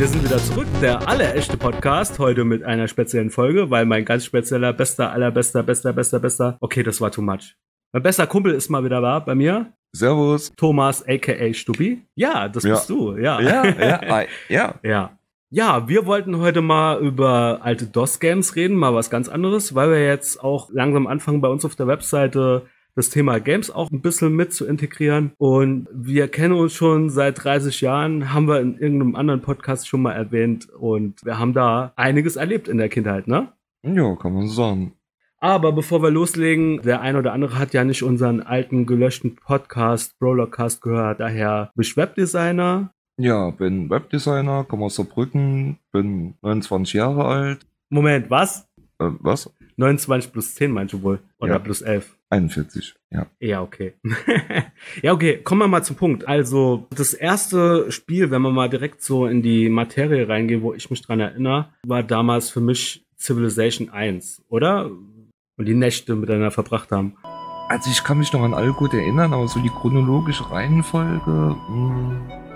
wir 0.00 0.08
sind 0.08 0.24
wieder 0.24 0.38
zurück. 0.38 0.66
Der 0.80 1.06
allerechte 1.06 1.58
Podcast, 1.58 2.18
heute 2.18 2.46
mit 2.46 2.62
einer 2.62 2.88
speziellen 2.88 3.28
Folge, 3.28 3.68
weil 3.68 3.84
mein 3.84 4.06
ganz 4.06 4.24
spezieller, 4.24 4.72
bester, 4.72 5.12
allerbester, 5.12 5.62
bester, 5.62 5.92
bester, 5.92 6.18
bester, 6.18 6.56
okay, 6.62 6.82
das 6.82 7.02
war 7.02 7.10
too 7.10 7.20
much. 7.20 7.54
Mein 7.92 8.02
bester 8.02 8.26
Kumpel 8.26 8.54
ist 8.54 8.70
mal 8.70 8.82
wieder 8.82 9.02
da 9.02 9.18
bei 9.18 9.34
mir. 9.34 9.74
Servus. 9.94 10.52
Thomas, 10.56 11.06
aka 11.06 11.52
Stubbi. 11.52 12.00
Ja, 12.14 12.48
das 12.48 12.64
Ja. 12.64 12.76
bist 12.76 12.88
du, 12.88 13.14
ja. 13.18 13.42
Ja, 13.42 13.66
ja, 13.66 14.24
ja. 14.48 14.74
Ja. 14.82 15.18
Ja, 15.50 15.86
wir 15.86 16.06
wollten 16.06 16.38
heute 16.38 16.62
mal 16.62 16.98
über 17.00 17.58
alte 17.60 17.84
DOS-Games 17.86 18.56
reden, 18.56 18.76
mal 18.76 18.94
was 18.94 19.10
ganz 19.10 19.28
anderes, 19.28 19.74
weil 19.74 19.90
wir 19.90 20.06
jetzt 20.06 20.42
auch 20.42 20.70
langsam 20.72 21.08
anfangen, 21.08 21.42
bei 21.42 21.48
uns 21.48 21.66
auf 21.66 21.76
der 21.76 21.88
Webseite 21.88 22.62
das 23.00 23.10
Thema 23.10 23.40
Games 23.40 23.70
auch 23.70 23.90
ein 23.90 24.02
bisschen 24.02 24.34
mit 24.36 24.52
zu 24.52 24.66
integrieren. 24.66 25.32
Und 25.38 25.88
wir 25.92 26.28
kennen 26.28 26.52
uns 26.54 26.74
schon 26.74 27.08
seit 27.10 27.42
30 27.42 27.80
Jahren, 27.80 28.32
haben 28.34 28.46
wir 28.46 28.60
in 28.60 28.76
irgendeinem 28.78 29.16
anderen 29.16 29.40
Podcast 29.40 29.88
schon 29.88 30.02
mal 30.02 30.12
erwähnt. 30.12 30.68
Und 30.68 31.24
wir 31.24 31.38
haben 31.38 31.54
da 31.54 31.92
einiges 31.96 32.36
erlebt 32.36 32.68
in 32.68 32.76
der 32.78 32.88
Kindheit, 32.90 33.26
ne? 33.26 33.48
Ja, 33.82 34.14
kann 34.16 34.34
man 34.34 34.48
sagen. 34.48 34.92
Aber 35.38 35.72
bevor 35.72 36.02
wir 36.02 36.10
loslegen, 36.10 36.82
der 36.82 37.00
ein 37.00 37.16
oder 37.16 37.32
andere 37.32 37.58
hat 37.58 37.72
ja 37.72 37.82
nicht 37.82 38.02
unseren 38.02 38.42
alten 38.42 38.84
gelöschten 38.84 39.36
Podcast, 39.36 40.18
Brawlercast 40.18 40.82
gehört. 40.82 41.20
Daher 41.20 41.70
bin 41.74 41.82
ich 41.82 41.96
Webdesigner, 41.96 42.92
Ja, 43.16 43.48
bin 43.50 43.88
Webdesigner, 43.88 44.64
komme 44.64 44.84
aus 44.84 44.96
Saarbrücken, 44.96 45.78
bin 45.92 46.34
29 46.42 46.92
Jahre 46.92 47.24
alt. 47.24 47.66
Moment, 47.88 48.30
was? 48.30 48.68
Äh, 48.98 49.08
was? 49.20 49.50
29 49.76 50.30
plus 50.30 50.54
10 50.56 50.70
meinst 50.72 50.92
du 50.92 51.02
wohl? 51.02 51.20
Oder 51.38 51.54
Ja. 51.54 51.58
plus 51.58 51.80
11? 51.80 52.14
41, 52.30 52.94
ja. 53.10 53.26
Ja, 53.40 53.60
okay. 53.62 53.94
ja, 55.02 55.12
okay, 55.12 55.38
kommen 55.42 55.62
wir 55.62 55.68
mal 55.68 55.82
zum 55.82 55.96
Punkt. 55.96 56.26
Also, 56.28 56.86
das 56.96 57.12
erste 57.12 57.90
Spiel, 57.90 58.30
wenn 58.30 58.42
wir 58.42 58.50
mal 58.50 58.68
direkt 58.68 59.02
so 59.02 59.26
in 59.26 59.42
die 59.42 59.68
Materie 59.68 60.28
reingehen, 60.28 60.62
wo 60.62 60.72
ich 60.72 60.90
mich 60.90 61.02
dran 61.02 61.20
erinnere, 61.20 61.70
war 61.86 62.02
damals 62.02 62.50
für 62.50 62.60
mich 62.60 63.04
Civilization 63.18 63.90
1, 63.90 64.42
oder? 64.48 64.90
Und 65.56 65.66
die 65.66 65.74
Nächte 65.74 66.14
miteinander 66.14 66.50
verbracht 66.50 66.90
haben. 66.92 67.16
Also 67.68 67.90
ich 67.90 68.02
kann 68.02 68.18
mich 68.18 68.32
noch 68.32 68.42
an 68.42 68.54
all 68.54 68.72
gut 68.72 68.94
erinnern, 68.94 69.32
aber 69.34 69.46
so 69.46 69.60
die 69.60 69.68
chronologische 69.68 70.50
Reihenfolge. 70.50 71.56
hm, 71.68 72.08
Mh, 72.26 72.49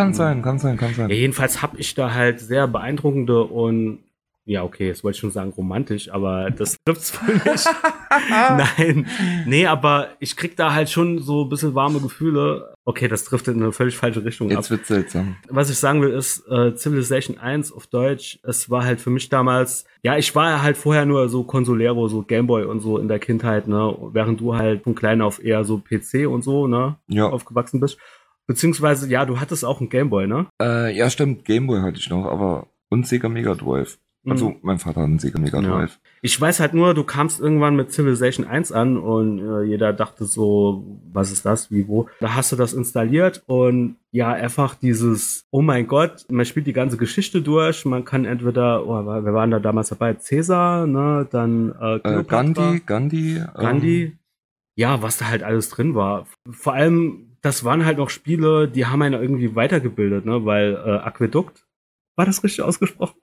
kann 0.00 0.14
sein, 0.14 0.42
kann 0.42 0.58
sein, 0.58 0.76
kann 0.76 0.94
sein. 0.94 1.10
Ja, 1.10 1.16
jedenfalls 1.16 1.62
habe 1.62 1.78
ich 1.78 1.94
da 1.94 2.14
halt 2.14 2.40
sehr 2.40 2.66
beeindruckende 2.66 3.44
und 3.44 4.00
ja, 4.46 4.64
okay, 4.64 4.88
jetzt 4.88 5.04
wollte 5.04 5.16
ich 5.16 5.20
schon 5.20 5.30
sagen 5.30 5.50
romantisch, 5.50 6.10
aber 6.10 6.50
das 6.50 6.76
trifft's 6.84 7.10
für 7.10 7.32
mich. 7.32 7.64
Nein, 8.30 9.06
nee, 9.46 9.66
aber 9.66 10.08
ich 10.18 10.36
krieg 10.36 10.56
da 10.56 10.72
halt 10.72 10.90
schon 10.90 11.20
so 11.20 11.44
ein 11.44 11.48
bisschen 11.50 11.74
warme 11.74 12.00
Gefühle. 12.00 12.74
Okay, 12.84 13.06
das 13.06 13.24
trifft 13.24 13.46
in 13.48 13.62
eine 13.62 13.70
völlig 13.70 13.96
falsche 13.96 14.24
Richtung 14.24 14.50
ab. 14.50 14.56
Jetzt 14.56 14.70
wird 14.70 14.86
seltsam. 14.86 15.36
Was 15.48 15.70
ich 15.70 15.78
sagen 15.78 16.00
will, 16.00 16.10
ist 16.10 16.48
äh, 16.48 16.74
Civilization 16.74 17.38
1 17.38 17.70
auf 17.70 17.86
Deutsch. 17.86 18.40
Es 18.42 18.70
war 18.70 18.84
halt 18.84 19.00
für 19.00 19.10
mich 19.10 19.28
damals, 19.28 19.84
ja, 20.02 20.16
ich 20.16 20.34
war 20.34 20.62
halt 20.62 20.76
vorher 20.76 21.04
nur 21.04 21.28
so 21.28 21.44
Consolero, 21.44 22.08
so 22.08 22.22
Gameboy 22.22 22.64
und 22.64 22.80
so 22.80 22.98
in 22.98 23.06
der 23.06 23.20
Kindheit, 23.20 23.68
ne, 23.68 23.94
während 24.12 24.40
du 24.40 24.56
halt 24.56 24.82
von 24.82 24.94
klein 24.94 25.20
auf 25.20 25.44
eher 25.44 25.62
so 25.64 25.78
PC 25.78 26.26
und 26.26 26.42
so, 26.42 26.66
ne, 26.66 26.96
Ja, 27.06 27.28
aufgewachsen 27.28 27.78
bist. 27.78 27.98
Beziehungsweise, 28.54 29.08
ja, 29.08 29.24
du 29.26 29.38
hattest 29.38 29.64
auch 29.64 29.78
einen 29.78 29.90
Gameboy, 29.90 30.26
ne? 30.26 30.46
äh, 30.60 30.92
ja 30.96 31.08
stimmt, 31.08 31.44
Gameboy 31.44 31.82
hatte 31.82 31.98
ich 31.98 32.10
noch, 32.10 32.26
aber 32.26 32.66
und 32.88 33.06
Sega 33.06 33.28
Mega 33.28 33.54
Drive. 33.54 33.98
Also 34.28 34.48
Mhm. 34.50 34.56
mein 34.62 34.78
Vater 34.80 35.02
hat 35.02 35.06
einen 35.06 35.20
Sega 35.20 35.38
Mega 35.38 35.60
Ja. 35.60 35.68
Drive. 35.78 36.00
Ich 36.20 36.38
weiß 36.38 36.58
halt 36.58 36.74
nur, 36.74 36.92
du 36.92 37.04
kamst 37.04 37.38
irgendwann 37.40 37.76
mit 37.76 37.92
Civilization 37.92 38.44
1 38.44 38.72
an 38.72 38.96
und 38.98 39.38
äh, 39.38 39.62
jeder 39.62 39.92
dachte 39.92 40.24
so, 40.24 40.84
was 41.12 41.30
ist 41.30 41.46
das, 41.46 41.70
wie, 41.70 41.86
wo. 41.86 42.08
Da 42.18 42.34
hast 42.34 42.50
du 42.50 42.56
das 42.56 42.72
installiert 42.72 43.44
und 43.46 43.94
ja, 44.10 44.32
einfach 44.32 44.74
dieses, 44.74 45.44
oh 45.52 45.62
mein 45.62 45.86
Gott, 45.86 46.26
man 46.28 46.44
spielt 46.44 46.66
die 46.66 46.72
ganze 46.72 46.96
Geschichte 46.96 47.42
durch, 47.42 47.84
man 47.84 48.04
kann 48.04 48.24
entweder, 48.24 48.84
oh, 48.84 49.06
wir 49.24 49.32
waren 49.32 49.52
da 49.52 49.60
damals 49.60 49.90
dabei, 49.90 50.14
Cäsar, 50.14 50.88
ne, 50.88 51.28
dann 51.30 51.72
äh, 51.80 51.94
Äh, 51.94 52.00
Kleopatra, 52.00 52.42
Gandhi, 52.42 52.80
Gandhi. 52.84 53.36
ähm, 53.36 53.46
Gandhi. 53.54 54.16
Ja, 54.74 55.02
was 55.02 55.18
da 55.18 55.28
halt 55.28 55.44
alles 55.44 55.68
drin 55.68 55.94
war. 55.94 56.26
Vor 56.50 56.74
allem, 56.74 57.29
das 57.42 57.64
waren 57.64 57.84
halt 57.84 57.98
noch 57.98 58.10
Spiele, 58.10 58.68
die 58.68 58.86
haben 58.86 59.02
einen 59.02 59.20
irgendwie 59.20 59.54
weitergebildet, 59.54 60.24
ne, 60.24 60.44
weil 60.44 60.74
äh, 60.74 60.98
Aquädukt, 60.98 61.66
war 62.16 62.26
das 62.26 62.42
richtig 62.44 62.62
ausgesprochen? 62.62 63.18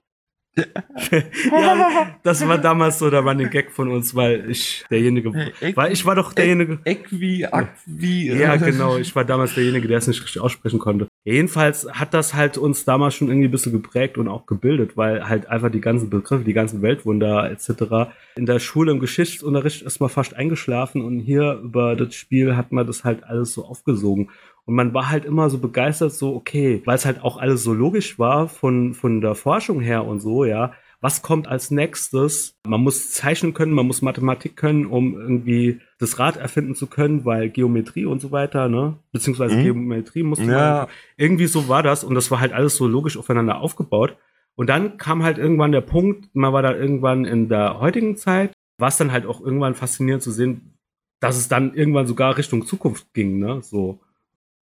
ja, 0.56 0.64
das 2.22 2.46
war 2.46 2.58
damals 2.58 2.98
so 2.98 3.10
der 3.10 3.20
Running 3.20 3.50
Gag 3.50 3.70
von 3.70 3.88
uns, 3.88 4.14
weil 4.14 4.50
ich 4.50 4.84
derjenige, 4.90 5.32
weil 5.74 5.92
ich 5.92 6.04
war 6.04 6.14
doch 6.14 6.32
derjenige, 6.32 6.80
Equi, 6.84 7.44
Aqui. 7.44 8.32
ja 8.32 8.56
genau, 8.56 8.96
ich 8.96 9.14
war 9.14 9.24
damals 9.24 9.54
derjenige, 9.54 9.88
der 9.88 9.98
es 9.98 10.06
nicht 10.06 10.22
richtig 10.22 10.40
aussprechen 10.40 10.78
konnte. 10.78 11.07
Jedenfalls 11.24 11.86
hat 11.92 12.14
das 12.14 12.32
halt 12.32 12.56
uns 12.56 12.84
damals 12.84 13.14
schon 13.14 13.28
irgendwie 13.28 13.48
ein 13.48 13.50
bisschen 13.50 13.72
geprägt 13.72 14.16
und 14.16 14.28
auch 14.28 14.46
gebildet, 14.46 14.96
weil 14.96 15.28
halt 15.28 15.46
einfach 15.48 15.70
die 15.70 15.80
ganzen 15.80 16.08
Begriffe, 16.08 16.44
die 16.44 16.54
ganzen 16.54 16.80
Weltwunder 16.80 17.50
etc. 17.50 18.12
in 18.36 18.46
der 18.46 18.60
Schule 18.60 18.92
im 18.92 19.00
Geschichtsunterricht 19.00 19.82
ist 19.82 20.00
man 20.00 20.08
fast 20.08 20.34
eingeschlafen 20.34 21.02
und 21.02 21.20
hier 21.20 21.60
über 21.62 21.96
das 21.96 22.14
Spiel 22.14 22.56
hat 22.56 22.72
man 22.72 22.86
das 22.86 23.04
halt 23.04 23.24
alles 23.24 23.52
so 23.52 23.64
aufgesogen. 23.64 24.30
Und 24.64 24.74
man 24.74 24.94
war 24.94 25.10
halt 25.10 25.24
immer 25.24 25.50
so 25.50 25.58
begeistert, 25.58 26.12
so, 26.12 26.34
okay, 26.34 26.82
weil 26.84 26.96
es 26.96 27.04
halt 27.04 27.22
auch 27.22 27.38
alles 27.38 27.62
so 27.62 27.72
logisch 27.72 28.18
war 28.18 28.48
von, 28.48 28.94
von 28.94 29.20
der 29.20 29.34
Forschung 29.34 29.80
her 29.80 30.04
und 30.04 30.20
so, 30.20 30.44
ja. 30.44 30.72
Was 31.00 31.22
kommt 31.22 31.46
als 31.46 31.70
nächstes? 31.70 32.56
Man 32.66 32.80
muss 32.80 33.12
zeichnen 33.12 33.54
können, 33.54 33.72
man 33.72 33.86
muss 33.86 34.02
Mathematik 34.02 34.56
können, 34.56 34.84
um 34.86 35.14
irgendwie 35.18 35.80
das 35.98 36.18
Rad 36.18 36.36
erfinden 36.36 36.74
zu 36.74 36.88
können, 36.88 37.24
weil 37.24 37.50
Geometrie 37.50 38.04
und 38.04 38.20
so 38.20 38.32
weiter, 38.32 38.68
ne? 38.68 38.96
Beziehungsweise 39.12 39.56
Mhm. 39.56 39.62
Geometrie 39.62 40.24
musste 40.24 40.46
man 40.46 40.54
Ja, 40.54 40.88
irgendwie 41.16 41.46
so 41.46 41.68
war 41.68 41.84
das 41.84 42.02
und 42.02 42.14
das 42.16 42.30
war 42.32 42.40
halt 42.40 42.52
alles 42.52 42.74
so 42.76 42.88
logisch 42.88 43.16
aufeinander 43.16 43.60
aufgebaut. 43.60 44.16
Und 44.56 44.68
dann 44.68 44.96
kam 44.96 45.22
halt 45.22 45.38
irgendwann 45.38 45.70
der 45.70 45.82
Punkt, 45.82 46.34
man 46.34 46.52
war 46.52 46.62
da 46.62 46.74
irgendwann 46.74 47.24
in 47.24 47.48
der 47.48 47.78
heutigen 47.78 48.16
Zeit, 48.16 48.52
war 48.78 48.88
es 48.88 48.96
dann 48.96 49.12
halt 49.12 49.24
auch 49.24 49.40
irgendwann 49.40 49.76
faszinierend 49.76 50.22
zu 50.24 50.32
sehen, 50.32 50.74
dass 51.20 51.36
es 51.36 51.46
dann 51.48 51.74
irgendwann 51.74 52.08
sogar 52.08 52.36
Richtung 52.36 52.66
Zukunft 52.66 53.12
ging, 53.14 53.38
ne? 53.38 53.60
So. 53.62 54.00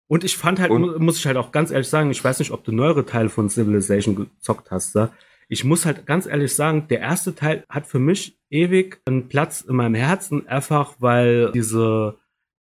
Und 0.08 0.24
ich 0.24 0.36
fand 0.36 0.60
halt, 0.60 0.70
Und- 0.70 0.80
mu- 0.82 0.98
muss 0.98 1.16
ich 1.18 1.26
halt 1.26 1.38
auch 1.38 1.52
ganz 1.52 1.70
ehrlich 1.70 1.88
sagen, 1.88 2.10
ich 2.10 2.22
weiß 2.22 2.38
nicht, 2.38 2.50
ob 2.50 2.64
du 2.64 2.72
neuere 2.72 3.06
Teile 3.06 3.30
von 3.30 3.48
Civilization 3.48 4.14
gezockt 4.14 4.70
hast, 4.70 4.94
da. 4.94 5.10
Ich 5.48 5.64
muss 5.64 5.86
halt 5.86 6.06
ganz 6.06 6.26
ehrlich 6.26 6.54
sagen, 6.54 6.86
der 6.88 7.00
erste 7.00 7.34
Teil 7.34 7.64
hat 7.68 7.86
für 7.86 7.98
mich 7.98 8.38
ewig 8.50 9.00
einen 9.06 9.28
Platz 9.28 9.62
in 9.62 9.76
meinem 9.76 9.94
Herzen, 9.94 10.46
einfach 10.46 10.96
weil 10.98 11.50
diese 11.52 12.16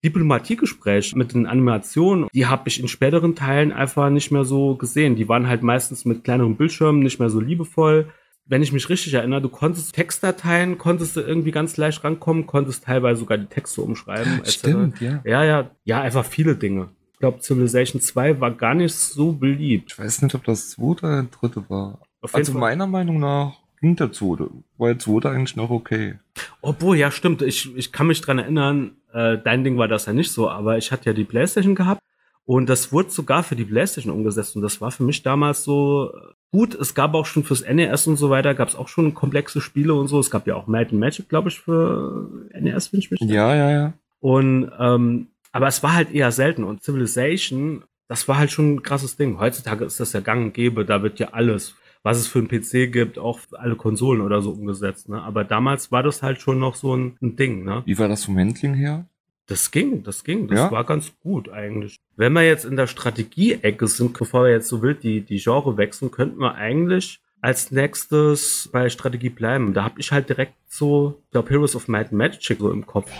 Diplomatiegespräche 0.05 1.19
mit 1.19 1.35
den 1.35 1.47
Animationen, 1.47 2.29
die 2.33 2.47
habe 2.47 2.69
ich 2.69 2.79
in 2.81 2.87
späteren 2.87 3.35
Teilen 3.35 3.73
einfach 3.73 4.09
nicht 4.09 4.31
mehr 4.31 4.45
so 4.45 4.77
gesehen. 4.77 5.17
Die 5.17 5.29
waren 5.29 5.49
halt 5.49 5.63
meistens 5.63 6.05
mit 6.05 6.23
kleineren 6.23 6.57
Bildschirmen, 6.57 7.01
nicht 7.03 7.19
mehr 7.19 7.31
so 7.31 7.41
liebevoll. 7.41 8.07
Wenn 8.45 8.63
ich 8.63 8.73
mich 8.73 8.89
richtig 8.89 9.15
erinnere, 9.15 9.43
du 9.43 9.49
konntest 9.49 9.97
Textdateien, 9.97 10.79
konntest 10.79 11.17
du 11.17 11.21
irgendwie 11.21 11.51
ganz 11.51 11.77
leicht 11.77 12.05
rankommen, 12.05 12.47
konntest 12.47 12.85
teilweise 12.85 13.21
sogar 13.21 13.39
die 13.39 13.47
Texte 13.47 13.83
umschreiben. 13.83 14.39
etc. 14.39 14.51
stimmt, 14.53 15.01
ja. 15.01 15.21
Ja, 15.25 15.45
ja, 15.45 15.71
ja, 15.83 16.01
einfach 16.01 16.25
viele 16.25 16.55
Dinge. 16.55 16.91
Ich 17.15 17.19
glaube, 17.19 17.41
Civilization 17.41 18.01
2 18.01 18.41
war 18.41 18.53
gar 18.53 18.75
nicht 18.75 18.95
so 18.95 19.33
beliebt. 19.33 19.91
Ich 19.93 19.99
weiß 19.99 20.23
nicht, 20.23 20.35
ob 20.37 20.45
das 20.45 20.71
zweite 20.71 21.07
oder 21.07 21.22
dritte 21.25 21.65
war. 21.69 21.99
Also 22.21 22.53
Fall. 22.53 22.60
meiner 22.60 22.86
Meinung 22.86 23.21
nach 23.21 23.54
ging 23.80 23.97
der 23.97 24.13
zweite. 24.13 24.51
War 24.78 24.89
der 24.89 24.98
zweite 24.98 25.30
eigentlich 25.30 25.57
noch 25.57 25.71
okay. 25.71 26.18
Obwohl, 26.60 26.97
ja, 26.97 27.10
stimmt. 27.10 27.42
Ich, 27.42 27.74
ich 27.77 27.92
kann 27.92 28.07
mich 28.07 28.21
dran 28.21 28.39
erinnern, 28.39 28.97
äh, 29.13 29.39
dein 29.39 29.65
Ding 29.65 29.78
war 29.78 29.89
das 29.89 30.07
ja 30.07 30.13
nicht 30.13 30.33
so, 30.33 30.48
aber 30.51 30.78
ich 30.78 30.92
hatte 30.92 31.07
ja 31.07 31.13
die 31.13 31.24
Playstation 31.24 31.74
gehabt 31.74 32.01
und 32.45 32.68
das 32.68 32.92
wurde 32.92 33.10
sogar 33.10 33.42
für 33.42 33.57
die 33.57 33.65
Playstation 33.65 34.13
umgesetzt 34.13 34.57
und 34.57 34.63
das 34.63 34.80
war 34.80 34.91
für 34.91 35.03
mich 35.03 35.22
damals 35.22 35.65
so 35.65 36.13
äh, 36.15 36.33
gut. 36.53 36.74
Es 36.74 36.95
gab 36.95 37.15
auch 37.15 37.27
schon 37.27 37.45
fürs 37.45 37.65
NES 37.66 38.07
und 38.07 38.16
so 38.16 38.30
weiter, 38.30 38.54
gab 38.54 38.69
es 38.69 38.77
auch 38.77 38.89
schon 38.89 39.15
komplexe 39.15 39.60
Spiele 39.60 39.95
und 39.95 40.09
so. 40.09 40.21
Es 40.21 40.30
gab 40.30 40.47
ja 40.47 40.54
auch 40.54 40.69
and 40.69 40.92
Magic, 40.92 41.28
glaube 41.28 41.48
ich, 41.48 41.60
für 41.60 42.28
NES, 42.59 42.92
wenn 42.92 43.01
ich 43.01 43.10
mich 43.10 43.21
Ja, 43.21 43.54
ja, 43.54 43.71
ja. 43.71 43.92
Und 44.21 44.71
ähm, 44.78 45.28
aber 45.53 45.69
es 45.69 45.83
war 45.83 45.95
halt 45.95 46.12
eher 46.12 46.33
selten 46.33 46.65
und 46.65 46.83
Civilization, 46.83 47.84
das 48.09 48.28
war 48.28 48.39
halt 48.39 48.51
schon 48.51 48.74
ein 48.74 48.83
krasses 48.83 49.16
Ding. 49.16 49.39
Heutzutage 49.41 49.84
ist 49.84 49.98
das 49.98 50.12
ja 50.12 50.21
gang 50.21 50.47
und 50.47 50.54
gäbe, 50.54 50.84
da 50.84 51.03
wird 51.03 51.19
ja 51.19 51.28
alles, 51.33 51.74
was 52.07 52.19
es 52.19 52.29
für 52.29 52.39
einen 52.39 52.47
PC 52.47 52.93
gibt, 52.93 53.19
auch 53.19 53.41
für 53.41 53.59
alle 53.59 53.75
Konsolen 53.75 54.21
oder 54.21 54.41
so 54.41 54.53
umgesetzt. 54.53 55.09
Ne? 55.09 55.21
Aber 55.21 55.43
damals 55.43 55.91
war 55.91 56.05
das 56.05 56.23
halt 56.23 56.41
schon 56.41 56.61
noch 56.61 56.77
so 56.77 56.97
ein, 56.97 57.17
ein 57.21 57.35
Ding. 57.35 57.65
Ne? 57.65 57.83
Wie 57.85 57.99
war 57.99 58.07
das 58.07 58.25
vom 58.27 58.39
Handling 58.39 58.75
her? 58.75 59.07
Das 59.49 59.73
ging, 59.73 60.05
das 60.05 60.23
ging, 60.23 60.47
das 60.47 60.57
Ja? 60.57 60.71
war 60.71 60.85
ganz 60.85 61.13
gut 61.19 61.49
eigentlich. 61.49 61.97
Wenn 62.15 62.33
wir 62.35 62.47
jetzt 62.47 62.65
in 62.65 62.77
der 62.77 62.87
Strategie-Ecke 62.87 63.89
sind, 63.89 64.17
bevor 64.17 64.45
wir 64.45 64.53
jetzt 64.53 64.69
so 64.69 64.83
wild 64.83 65.03
die, 65.03 65.21
die 65.23 65.39
Genre 65.39 65.77
wechseln, 65.79 66.13
könnten 66.13 66.39
wir 66.39 66.55
eigentlich 66.55 67.19
als 67.41 67.73
nächstes 67.73 68.69
bei 68.73 68.89
Strategie 68.89 69.31
bleiben. 69.31 69.75
Da 69.75 69.83
habe 69.83 69.99
ich 69.99 70.13
halt 70.13 70.29
direkt 70.29 70.55
so, 70.69 71.21
ich 71.25 71.31
glaube, 71.33 71.51
Heroes 71.51 71.75
of 71.75 71.89
Might 71.89 72.13
and 72.13 72.19
Magic 72.19 72.59
so 72.61 72.71
im 72.71 72.87
Kopf. 72.87 73.11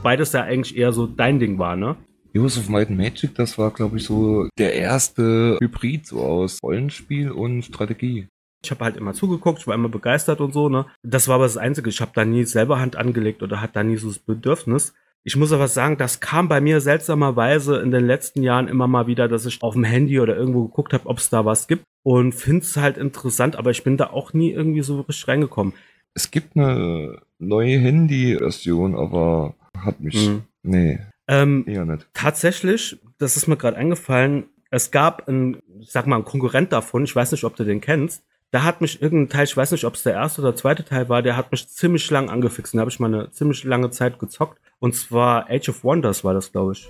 Wobei 0.00 0.16
das 0.16 0.32
ja 0.32 0.42
eigentlich 0.42 0.76
eher 0.76 0.92
so 0.92 1.06
dein 1.06 1.38
Ding 1.38 1.58
war, 1.58 1.76
ne? 1.76 1.96
Heroes 2.32 2.56
of 2.56 2.68
Might 2.68 2.88
and 2.88 2.96
Magic, 2.96 3.34
das 3.34 3.58
war, 3.58 3.70
glaube 3.70 3.98
ich, 3.98 4.04
so 4.04 4.48
der 4.56 4.74
erste 4.74 5.58
Hybrid 5.60 6.06
so 6.06 6.20
aus 6.20 6.58
Rollenspiel 6.62 7.30
und 7.30 7.64
Strategie. 7.64 8.28
Ich 8.64 8.70
habe 8.70 8.84
halt 8.84 8.96
immer 8.96 9.12
zugeguckt, 9.14 9.58
ich 9.58 9.66
war 9.66 9.74
immer 9.74 9.88
begeistert 9.88 10.40
und 10.40 10.52
so, 10.52 10.68
ne? 10.68 10.86
Das 11.02 11.28
war 11.28 11.36
aber 11.36 11.44
das 11.44 11.56
Einzige. 11.56 11.90
Ich 11.90 12.00
habe 12.00 12.12
da 12.14 12.24
nie 12.24 12.44
selber 12.44 12.78
Hand 12.80 12.96
angelegt 12.96 13.42
oder 13.42 13.60
hat 13.60 13.76
da 13.76 13.82
nie 13.82 13.96
so 13.96 14.08
das 14.08 14.18
Bedürfnis. 14.18 14.94
Ich 15.22 15.36
muss 15.36 15.52
aber 15.52 15.68
sagen, 15.68 15.98
das 15.98 16.20
kam 16.20 16.48
bei 16.48 16.62
mir 16.62 16.80
seltsamerweise 16.80 17.80
in 17.80 17.90
den 17.90 18.06
letzten 18.06 18.42
Jahren 18.42 18.68
immer 18.68 18.86
mal 18.86 19.06
wieder, 19.06 19.28
dass 19.28 19.44
ich 19.44 19.62
auf 19.62 19.74
dem 19.74 19.84
Handy 19.84 20.18
oder 20.18 20.34
irgendwo 20.34 20.64
geguckt 20.64 20.94
habe, 20.94 21.06
ob 21.06 21.18
es 21.18 21.28
da 21.28 21.44
was 21.44 21.68
gibt 21.68 21.84
und 22.02 22.34
finde 22.34 22.62
es 22.62 22.76
halt 22.76 22.96
interessant, 22.96 23.56
aber 23.56 23.70
ich 23.70 23.84
bin 23.84 23.98
da 23.98 24.10
auch 24.10 24.32
nie 24.32 24.50
irgendwie 24.50 24.80
so 24.80 25.00
richtig 25.00 25.28
reingekommen. 25.28 25.74
Es 26.14 26.30
gibt 26.30 26.56
eine 26.56 27.20
neue 27.38 27.78
Handy-Version, 27.78 28.94
aber 28.94 29.54
hat 29.84 30.00
mich. 30.00 30.28
Mhm. 30.28 30.42
Nee. 30.62 31.00
Ähm, 31.28 31.64
eher 31.66 31.84
nicht. 31.84 32.08
Tatsächlich, 32.14 32.98
das 33.18 33.36
ist 33.36 33.46
mir 33.46 33.56
gerade 33.56 33.76
eingefallen, 33.76 34.44
es 34.70 34.90
gab 34.90 35.28
einen, 35.28 35.62
ich 35.80 35.90
sag 35.90 36.06
mal, 36.06 36.16
einen 36.16 36.24
Konkurrent 36.24 36.72
davon, 36.72 37.04
ich 37.04 37.14
weiß 37.14 37.32
nicht, 37.32 37.44
ob 37.44 37.56
du 37.56 37.64
den 37.64 37.80
kennst, 37.80 38.22
da 38.52 38.64
hat 38.64 38.80
mich 38.80 39.00
irgendein 39.00 39.28
Teil, 39.28 39.44
ich 39.44 39.56
weiß 39.56 39.70
nicht, 39.70 39.84
ob 39.84 39.94
es 39.94 40.02
der 40.02 40.14
erste 40.14 40.42
oder 40.42 40.56
zweite 40.56 40.84
Teil 40.84 41.08
war, 41.08 41.22
der 41.22 41.36
hat 41.36 41.52
mich 41.52 41.68
ziemlich 41.68 42.10
lang 42.10 42.28
angefixt. 42.30 42.74
Da 42.74 42.80
habe 42.80 42.90
ich 42.90 42.98
mal 42.98 43.12
eine 43.12 43.30
ziemlich 43.30 43.62
lange 43.62 43.90
Zeit 43.90 44.18
gezockt. 44.18 44.60
Und 44.80 44.96
zwar 44.96 45.48
Age 45.48 45.68
of 45.68 45.84
Wonders 45.84 46.24
war 46.24 46.34
das, 46.34 46.50
glaube 46.50 46.72
ich. 46.72 46.88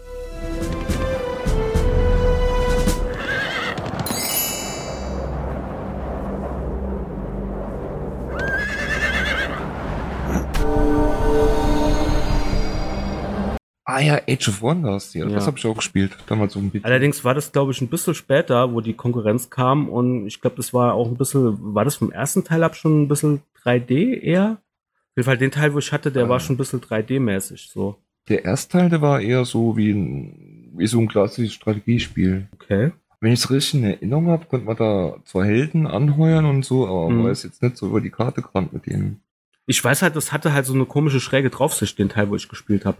Ah 13.90 14.00
ja, 14.00 14.20
Age 14.28 14.48
of 14.48 14.62
Wonders, 14.62 15.14
ja, 15.14 15.26
ja. 15.26 15.34
das 15.34 15.48
habe 15.48 15.58
ich 15.58 15.66
auch 15.66 15.74
gespielt, 15.74 16.16
damals 16.28 16.52
so 16.52 16.60
ein 16.60 16.70
bisschen. 16.70 16.84
Allerdings 16.84 17.24
war 17.24 17.34
das, 17.34 17.50
glaube 17.50 17.72
ich, 17.72 17.80
ein 17.80 17.88
bisschen 17.88 18.14
später, 18.14 18.72
wo 18.72 18.80
die 18.80 18.94
Konkurrenz 18.94 19.50
kam 19.50 19.88
und 19.88 20.28
ich 20.28 20.40
glaube, 20.40 20.56
das 20.56 20.72
war 20.72 20.94
auch 20.94 21.08
ein 21.08 21.16
bisschen, 21.16 21.74
war 21.74 21.84
das 21.84 21.96
vom 21.96 22.12
ersten 22.12 22.44
Teil 22.44 22.62
ab 22.62 22.76
schon 22.76 23.02
ein 23.02 23.08
bisschen 23.08 23.42
3D 23.64 24.20
eher? 24.20 24.58
Auf 24.60 25.16
jeden 25.16 25.26
Fall 25.26 25.38
den 25.38 25.50
Teil, 25.50 25.74
wo 25.74 25.78
ich 25.78 25.92
hatte, 25.92 26.12
der 26.12 26.26
ah. 26.26 26.28
war 26.28 26.38
schon 26.38 26.54
ein 26.54 26.58
bisschen 26.58 26.80
3D-mäßig, 26.80 27.72
so. 27.72 27.96
Der 28.28 28.44
erste 28.44 28.78
Teil, 28.78 28.90
der 28.90 29.02
war 29.02 29.20
eher 29.20 29.44
so 29.44 29.76
wie, 29.76 29.90
ein, 29.90 30.70
wie 30.76 30.86
so 30.86 31.00
ein 31.00 31.08
klassisches 31.08 31.54
Strategiespiel. 31.54 32.46
Okay. 32.54 32.92
Wenn 33.20 33.32
ich 33.32 33.40
es 33.40 33.50
richtig 33.50 33.80
in 33.80 33.86
Erinnerung 33.86 34.28
habe, 34.28 34.46
konnte 34.46 34.66
man 34.66 34.76
da 34.76 35.16
zwar 35.24 35.44
Helden 35.44 35.88
anheuern 35.88 36.46
und 36.46 36.64
so, 36.64 36.86
aber 36.86 37.10
mhm. 37.10 37.22
man 37.22 37.32
ist 37.32 37.42
jetzt 37.42 37.60
nicht 37.60 37.76
so 37.76 37.88
über 37.88 38.00
die 38.00 38.10
Karte 38.10 38.40
gerannt 38.40 38.72
mit 38.72 38.86
denen. 38.86 39.20
Ich 39.66 39.82
weiß 39.82 40.02
halt, 40.02 40.14
das 40.14 40.32
hatte 40.32 40.52
halt 40.52 40.64
so 40.64 40.74
eine 40.74 40.86
komische 40.86 41.20
schräge 41.20 41.50
Draufsicht, 41.50 41.98
den 41.98 42.08
Teil, 42.08 42.30
wo 42.30 42.36
ich 42.36 42.48
gespielt 42.48 42.84
habe. 42.84 42.98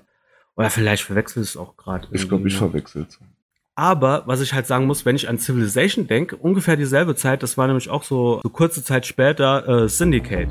Oder 0.57 0.71
vielleicht 0.71 1.05
verwechselt 1.05 1.47
es 1.47 1.57
auch 1.57 1.77
gerade. 1.77 2.09
Ich 2.13 2.29
glaube, 2.29 2.49
ich 2.49 2.57
verwechselt. 2.57 3.19
Aber 3.75 4.25
was 4.27 4.41
ich 4.41 4.53
halt 4.53 4.67
sagen 4.67 4.87
muss, 4.87 5.07
wenn 5.07 5.17
ich 5.17 5.29
an 5.29 5.39
Civilization 5.39 6.07
denke, 6.07 6.37
ungefähr 6.37 6.77
dieselbe 6.77 7.15
Zeit, 7.15 7.43
das 7.43 7.57
war 7.57 7.67
nämlich 7.67 7.89
auch 7.89 8.03
so, 8.03 8.41
so 8.43 8.51
kurze 8.51 8.85
Zeit 8.85 9.07
später, 9.07 9.85
äh, 9.85 9.89
Syndicate. 9.89 10.51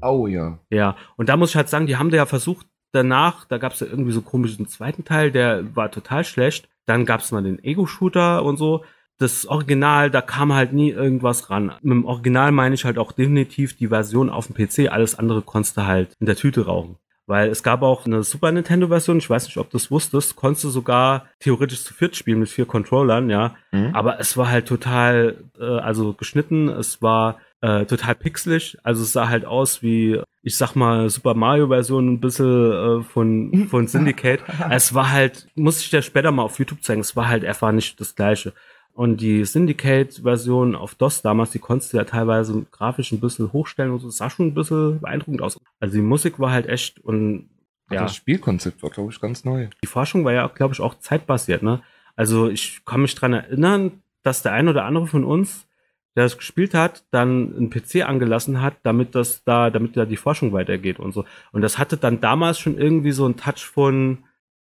Oh 0.00 0.26
ja. 0.28 0.58
Ja, 0.70 0.96
und 1.16 1.28
da 1.28 1.36
muss 1.36 1.50
ich 1.50 1.56
halt 1.56 1.68
sagen, 1.68 1.86
die 1.86 1.96
haben 1.96 2.10
da 2.10 2.18
ja 2.18 2.26
versucht, 2.26 2.66
danach, 2.94 3.44
da 3.46 3.58
gab 3.58 3.72
es 3.72 3.80
ja 3.80 3.86
irgendwie 3.86 4.12
so 4.12 4.22
komischen 4.22 4.68
zweiten 4.68 5.04
Teil, 5.04 5.30
der 5.30 5.74
war 5.76 5.90
total 5.90 6.24
schlecht. 6.24 6.68
Dann 6.86 7.06
gab 7.06 7.20
es 7.20 7.32
mal 7.32 7.42
den 7.42 7.62
Ego-Shooter 7.62 8.42
und 8.42 8.56
so. 8.56 8.84
Das 9.18 9.46
Original, 9.46 10.10
da 10.10 10.20
kam 10.20 10.52
halt 10.52 10.72
nie 10.72 10.90
irgendwas 10.90 11.48
ran. 11.50 11.72
Mit 11.82 11.92
dem 11.92 12.04
Original 12.04 12.52
meine 12.52 12.74
ich 12.74 12.84
halt 12.84 12.98
auch 12.98 13.12
definitiv 13.12 13.76
die 13.76 13.88
Version 13.88 14.28
auf 14.28 14.48
dem 14.48 14.56
PC. 14.56 14.92
Alles 14.92 15.18
andere 15.18 15.42
konntest 15.42 15.76
du 15.76 15.86
halt 15.86 16.14
in 16.20 16.26
der 16.26 16.36
Tüte 16.36 16.66
rauchen. 16.66 16.96
Weil 17.26 17.48
es 17.48 17.62
gab 17.62 17.80
auch 17.82 18.04
eine 18.04 18.22
Super 18.22 18.52
Nintendo-Version, 18.52 19.16
ich 19.16 19.30
weiß 19.30 19.46
nicht, 19.46 19.56
ob 19.56 19.70
du 19.70 19.78
es 19.78 19.90
wusstest, 19.90 20.36
konntest 20.36 20.64
du 20.64 20.68
sogar 20.68 21.26
theoretisch 21.38 21.82
zu 21.82 21.94
viert 21.94 22.16
spielen 22.16 22.40
mit 22.40 22.50
vier 22.50 22.66
Controllern, 22.66 23.30
ja. 23.30 23.54
Mhm. 23.72 23.94
Aber 23.94 24.20
es 24.20 24.36
war 24.36 24.50
halt 24.50 24.66
total, 24.66 25.44
äh, 25.58 25.64
also 25.64 26.12
geschnitten, 26.12 26.68
es 26.68 27.00
war 27.00 27.38
äh, 27.64 27.86
total 27.86 28.14
pixelig. 28.14 28.76
Also 28.82 29.02
es 29.02 29.12
sah 29.12 29.28
halt 29.28 29.46
aus 29.46 29.82
wie, 29.82 30.20
ich 30.42 30.56
sag 30.56 30.74
mal, 30.74 31.08
Super 31.08 31.34
Mario-Version 31.34 32.12
ein 32.12 32.20
bisschen 32.20 32.72
äh, 32.72 33.02
von, 33.02 33.68
von 33.70 33.86
Syndicate. 33.86 34.44
es 34.70 34.92
war 34.92 35.10
halt, 35.10 35.48
muss 35.54 35.80
ich 35.80 35.88
dir 35.88 36.02
später 36.02 36.30
mal 36.30 36.42
auf 36.42 36.58
YouTube 36.58 36.82
zeigen, 36.82 37.00
es 37.00 37.16
war 37.16 37.28
halt 37.28 37.44
einfach 37.44 37.72
nicht 37.72 37.98
das 38.00 38.14
gleiche. 38.14 38.52
Und 38.92 39.20
die 39.22 39.44
Syndicate-Version 39.44 40.76
auf 40.76 40.94
DOS 40.94 41.22
damals, 41.22 41.50
die 41.50 41.58
konntest 41.58 41.92
du 41.92 41.96
ja 41.96 42.04
teilweise 42.04 42.66
grafisch 42.70 43.10
ein 43.12 43.20
bisschen 43.20 43.52
hochstellen 43.52 43.92
und 43.92 44.00
so, 44.00 44.10
sah 44.10 44.28
schon 44.28 44.48
ein 44.48 44.54
bisschen 44.54 45.00
beeindruckend 45.00 45.40
aus. 45.40 45.58
Also 45.80 45.96
die 45.96 46.02
Musik 46.02 46.38
war 46.38 46.52
halt 46.52 46.66
echt 46.66 47.00
und 47.00 47.48
ja. 47.90 48.02
Das 48.02 48.14
Spielkonzept 48.14 48.82
war, 48.82 48.90
glaube 48.90 49.12
ich, 49.12 49.20
ganz 49.20 49.44
neu. 49.44 49.68
Die 49.82 49.86
Forschung 49.86 50.24
war 50.24 50.32
ja, 50.32 50.46
glaube 50.46 50.72
ich, 50.72 50.80
auch 50.80 50.98
zeitbasiert, 51.00 51.62
ne? 51.62 51.82
Also 52.16 52.48
ich 52.48 52.82
kann 52.86 53.02
mich 53.02 53.14
dran 53.14 53.34
erinnern, 53.34 54.02
dass 54.22 54.42
der 54.42 54.52
ein 54.52 54.68
oder 54.68 54.84
andere 54.84 55.06
von 55.06 55.24
uns 55.24 55.66
der 56.16 56.24
das 56.24 56.38
gespielt 56.38 56.74
hat, 56.74 57.04
dann 57.10 57.54
einen 57.56 57.70
PC 57.70 58.06
angelassen 58.06 58.62
hat, 58.62 58.76
damit 58.84 59.14
das 59.14 59.42
da, 59.44 59.70
damit 59.70 59.96
da 59.96 60.04
die 60.04 60.16
Forschung 60.16 60.52
weitergeht 60.52 61.00
und 61.00 61.12
so. 61.12 61.24
Und 61.52 61.62
das 61.62 61.78
hatte 61.78 61.96
dann 61.96 62.20
damals 62.20 62.58
schon 62.58 62.78
irgendwie 62.78 63.12
so 63.12 63.24
einen 63.24 63.36
Touch 63.36 63.64
von, 63.64 64.18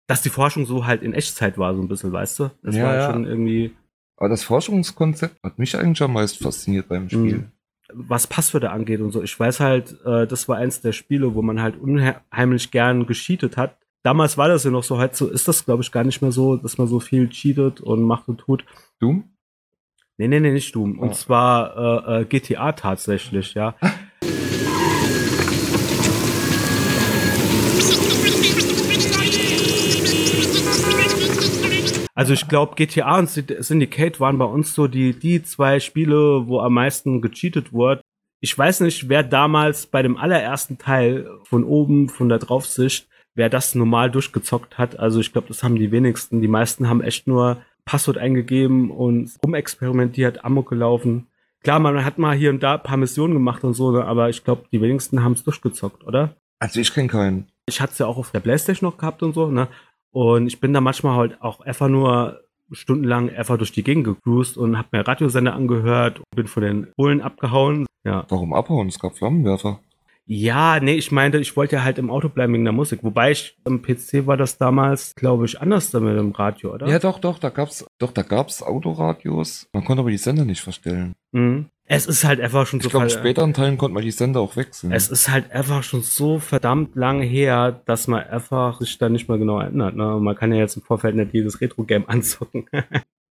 dass 0.08 0.22
die 0.22 0.30
Forschung 0.30 0.66
so 0.66 0.86
halt 0.86 1.04
in 1.04 1.14
Echtzeit 1.14 1.58
war, 1.58 1.76
so 1.76 1.82
ein 1.82 1.88
bisschen, 1.88 2.14
weißt 2.14 2.40
du? 2.40 2.52
Das 2.64 2.76
ja, 2.76 2.84
war 2.84 2.96
ja. 2.96 3.12
schon 3.12 3.26
irgendwie. 3.26 3.76
Aber 4.16 4.30
das 4.30 4.44
Forschungskonzept 4.44 5.44
hat 5.44 5.60
mich 5.60 5.76
eigentlich 5.78 6.02
am 6.02 6.14
meisten 6.14 6.44
fasziniert 6.44 6.88
beim 6.88 7.10
Spiel. 7.10 7.38
Mhm. 7.38 7.52
Was 7.94 8.28
Passwörter 8.28 8.72
angeht 8.72 9.02
und 9.02 9.12
so. 9.12 9.22
Ich 9.22 9.38
weiß 9.38 9.60
halt, 9.60 9.98
äh, 10.06 10.26
das 10.26 10.48
war 10.48 10.56
eins 10.56 10.80
der 10.80 10.94
Spiele, 10.94 11.36
wo 11.36 11.42
man 11.42 11.62
halt 11.62 11.78
unheimlich 11.78 12.72
gern 12.72 13.06
gescheatet 13.06 13.58
hat. 13.58 13.78
Damals 14.04 14.38
war 14.38 14.48
das 14.48 14.64
ja 14.64 14.72
noch 14.72 14.84
so, 14.84 14.98
heute 14.98 15.16
so 15.16 15.28
ist 15.28 15.50
das, 15.50 15.66
glaube 15.66 15.84
ich, 15.84 15.92
gar 15.92 16.06
nicht 16.06 16.22
mehr 16.22 16.32
so, 16.32 16.56
dass 16.56 16.78
man 16.78 16.88
so 16.88 17.02
viel 17.02 17.28
cheatet 17.30 17.82
und 17.82 18.04
macht 18.04 18.30
und 18.30 18.38
tut. 18.38 18.64
Doom? 19.00 19.31
Nee, 20.18 20.28
nee, 20.28 20.40
nee, 20.40 20.52
nicht 20.52 20.76
Doom. 20.76 21.00
Und 21.00 21.10
oh. 21.10 21.14
zwar 21.14 22.08
äh, 22.08 22.22
äh, 22.22 22.26
GTA 22.26 22.74
tatsächlich, 22.74 23.54
ja. 23.54 23.76
Also 32.14 32.34
ich 32.34 32.48
glaube, 32.48 32.76
GTA 32.76 33.18
und 33.18 33.30
Syndicate 33.30 34.20
waren 34.20 34.38
bei 34.38 34.46
uns 34.46 34.76
so 34.76 34.88
die, 34.88 35.18
die 35.18 35.42
zwei 35.42 35.80
Spiele, 35.80 36.46
wo 36.46 36.60
am 36.60 36.74
meisten 36.74 37.20
gecheatet 37.20 37.74
wurde. 37.74 38.02
Ich 38.42 38.56
weiß 38.56 38.82
nicht, 38.82 39.10
wer 39.10 39.24
damals 39.24 39.88
bei 39.88 40.04
dem 40.04 40.18
allerersten 40.18 40.78
Teil 40.78 41.28
von 41.46 41.64
oben, 41.64 42.10
von 42.10 42.30
der 42.30 42.38
Draufsicht, 42.38 43.08
wer 43.34 43.50
das 43.50 43.74
normal 43.74 44.12
durchgezockt 44.12 44.78
hat. 44.78 45.00
Also 45.00 45.20
ich 45.20 45.32
glaube, 45.32 45.48
das 45.48 45.64
haben 45.64 45.78
die 45.78 45.92
wenigsten. 45.92 46.42
Die 46.42 46.48
meisten 46.48 46.88
haben 46.90 47.02
echt 47.02 47.26
nur 47.26 47.64
Passwort 47.86 48.18
eingegeben 48.18 48.92
und 48.92 49.32
rumexperimentiert, 49.44 50.46
Amok 50.46 50.70
gelaufen. 50.70 51.28
Klar, 51.64 51.80
man 51.80 52.04
hat 52.04 52.18
mal 52.18 52.36
hier 52.36 52.50
und 52.50 52.64
da 52.64 52.76
ein 52.76 52.84
paar 52.84 52.98
Missionen 52.98 53.34
gemacht 53.34 53.64
und 53.64 53.74
so, 53.74 53.92
ne, 53.92 54.06
aber 54.06 54.30
ich 54.30 54.44
glaube, 54.44 54.66
die 54.72 54.82
wenigsten 54.82 55.24
haben 55.24 55.34
es 55.34 55.44
durchgezockt, 55.44 56.04
oder? 56.06 56.36
Also 56.60 56.80
ich 56.80 56.94
kenne 56.94 57.08
keinen. 57.08 57.48
Ich 57.68 57.82
hatte 57.82 57.94
es 57.94 58.00
ja 58.00 58.08
auch 58.08 58.18
auf 58.18 58.32
der 58.32 58.40
Playstation 58.40 58.90
noch 58.90 58.98
gehabt 58.98 59.24
und 59.24 59.34
so, 59.34 59.50
ne? 59.50 59.68
Und 60.12 60.48
ich 60.48 60.60
bin 60.60 60.74
da 60.74 60.82
manchmal 60.82 61.16
halt 61.16 61.42
auch 61.42 61.62
einfach 61.62 61.88
nur 61.88 62.42
stundenlang 62.72 63.30
einfach 63.30 63.58
durch 63.58 63.72
die 63.72 63.84
Gegend 63.84 64.06
gecruised 64.06 64.58
und 64.58 64.78
habe 64.78 64.90
mir 64.92 65.08
Radiosender 65.08 65.54
angehört, 65.54 66.22
bin 66.36 66.48
von 66.48 66.64
den 66.64 66.88
Bullen 66.98 67.22
abgehauen. 67.22 67.86
Ja. 68.04 68.26
Warum 68.30 68.54
abhauen? 68.54 68.88
Es 68.88 69.00
gab 69.00 69.16
Flammenwerfer. 69.16 69.80
Ja, 70.34 70.80
nee, 70.80 70.94
ich 70.94 71.12
meinte, 71.12 71.40
ich 71.40 71.58
wollte 71.58 71.76
ja 71.76 71.84
halt 71.84 71.98
im 71.98 72.10
Auto 72.10 72.30
bleiben 72.30 72.54
wegen 72.54 72.64
der 72.64 72.72
Musik. 72.72 73.04
Wobei 73.04 73.32
ich 73.32 73.58
am 73.66 73.82
PC 73.82 74.28
war 74.28 74.38
das 74.38 74.58
damals, 74.58 75.14
glaube 75.16 75.44
ich, 75.44 75.60
anders 75.60 75.92
mit 75.92 76.18
dem 76.18 76.32
Radio, 76.32 76.74
oder? 76.74 76.88
Ja, 76.88 77.00
doch, 77.00 77.20
doch, 77.20 77.38
da 77.38 77.50
gab's, 77.50 77.86
doch, 78.00 78.14
da 78.14 78.22
gab's 78.22 78.64
Autoradios. 78.64 79.68
Man 79.74 79.84
konnte 79.84 80.00
aber 80.00 80.10
die 80.10 80.18
Sender 80.18 80.46
nicht 80.46 80.62
verstellen. 80.62 81.16
Mhm. 81.34 81.66
Es 81.84 82.06
ist 82.06 82.24
halt 82.24 82.40
einfach 82.40 82.66
schon 82.66 82.80
so. 82.80 82.86
Ich 82.86 82.92
glaube, 82.92 83.10
später 83.10 83.44
in 83.44 83.54
Teilen 83.54 83.78
konnte 83.78 83.94
man 83.94 84.04
die 84.04 84.12
Sender 84.12 84.40
auch 84.40 84.56
wechseln. 84.56 84.94
Es 84.94 85.10
ist 85.10 85.28
halt 85.28 85.52
einfach 85.52 85.84
schon 85.84 86.02
so 86.02 86.40
verdammt 86.40 86.96
lang 86.96 87.20
her, 87.20 87.82
dass 87.86 88.08
man 88.08 88.24
einfach 88.24 88.80
sich 88.80 88.98
da 88.98 89.10
nicht 89.10 89.28
mehr 89.28 89.38
genau 89.38 89.60
erinnert. 89.60 89.98
Ne? 89.98 90.18
Man 90.22 90.38
kann 90.38 90.54
ja 90.54 90.60
jetzt 90.60 90.78
im 90.78 90.82
Vorfeld 90.82 91.18
nicht 91.18 91.34
jedes 91.34 91.60
Retro-Game 91.60 92.06
anzocken. 92.08 92.68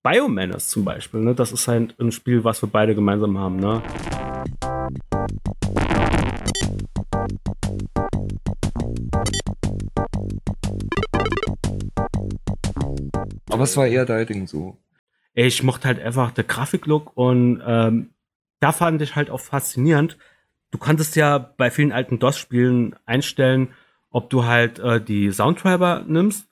Biomaners 0.03 0.71
zum 0.71 0.87
Beispiel, 0.87 1.21
ne? 1.21 1.35
Das 1.35 1.53
ist 1.53 1.69
halt 1.69 1.95
ein 2.01 2.11
Spiel, 2.11 2.43
was 2.43 2.63
wir 2.63 2.71
beide 2.71 2.95
gemeinsam 2.95 3.37
haben, 3.37 3.57
ne? 3.57 3.83
Aber 13.57 13.65
es 13.65 13.77
war 13.77 13.87
eher 13.87 14.05
dein 14.05 14.27
Ding 14.27 14.47
so. 14.47 14.77
Ich 15.33 15.63
mochte 15.63 15.89
halt 15.89 16.01
einfach 16.01 16.31
der 16.31 16.45
Grafiklook 16.45 17.17
und 17.17 17.63
ähm, 17.67 18.11
da 18.61 18.73
fand 18.73 19.01
ich 19.03 19.17
halt 19.17 19.31
auch 19.31 19.41
faszinierend. 19.41 20.19
Du 20.71 20.79
konntest 20.79 21.17
ja 21.17 21.39
bei 21.39 21.71
vielen 21.71 21.93
alten 21.93 22.19
DOS-Spielen 22.19 22.97
einstellen, 23.07 23.69
ob 24.11 24.31
du 24.31 24.45
halt 24.45 24.79
äh, 24.79 25.01
die 25.01 25.31
Soundtreiber 25.31 26.05
nimmst 26.07 26.47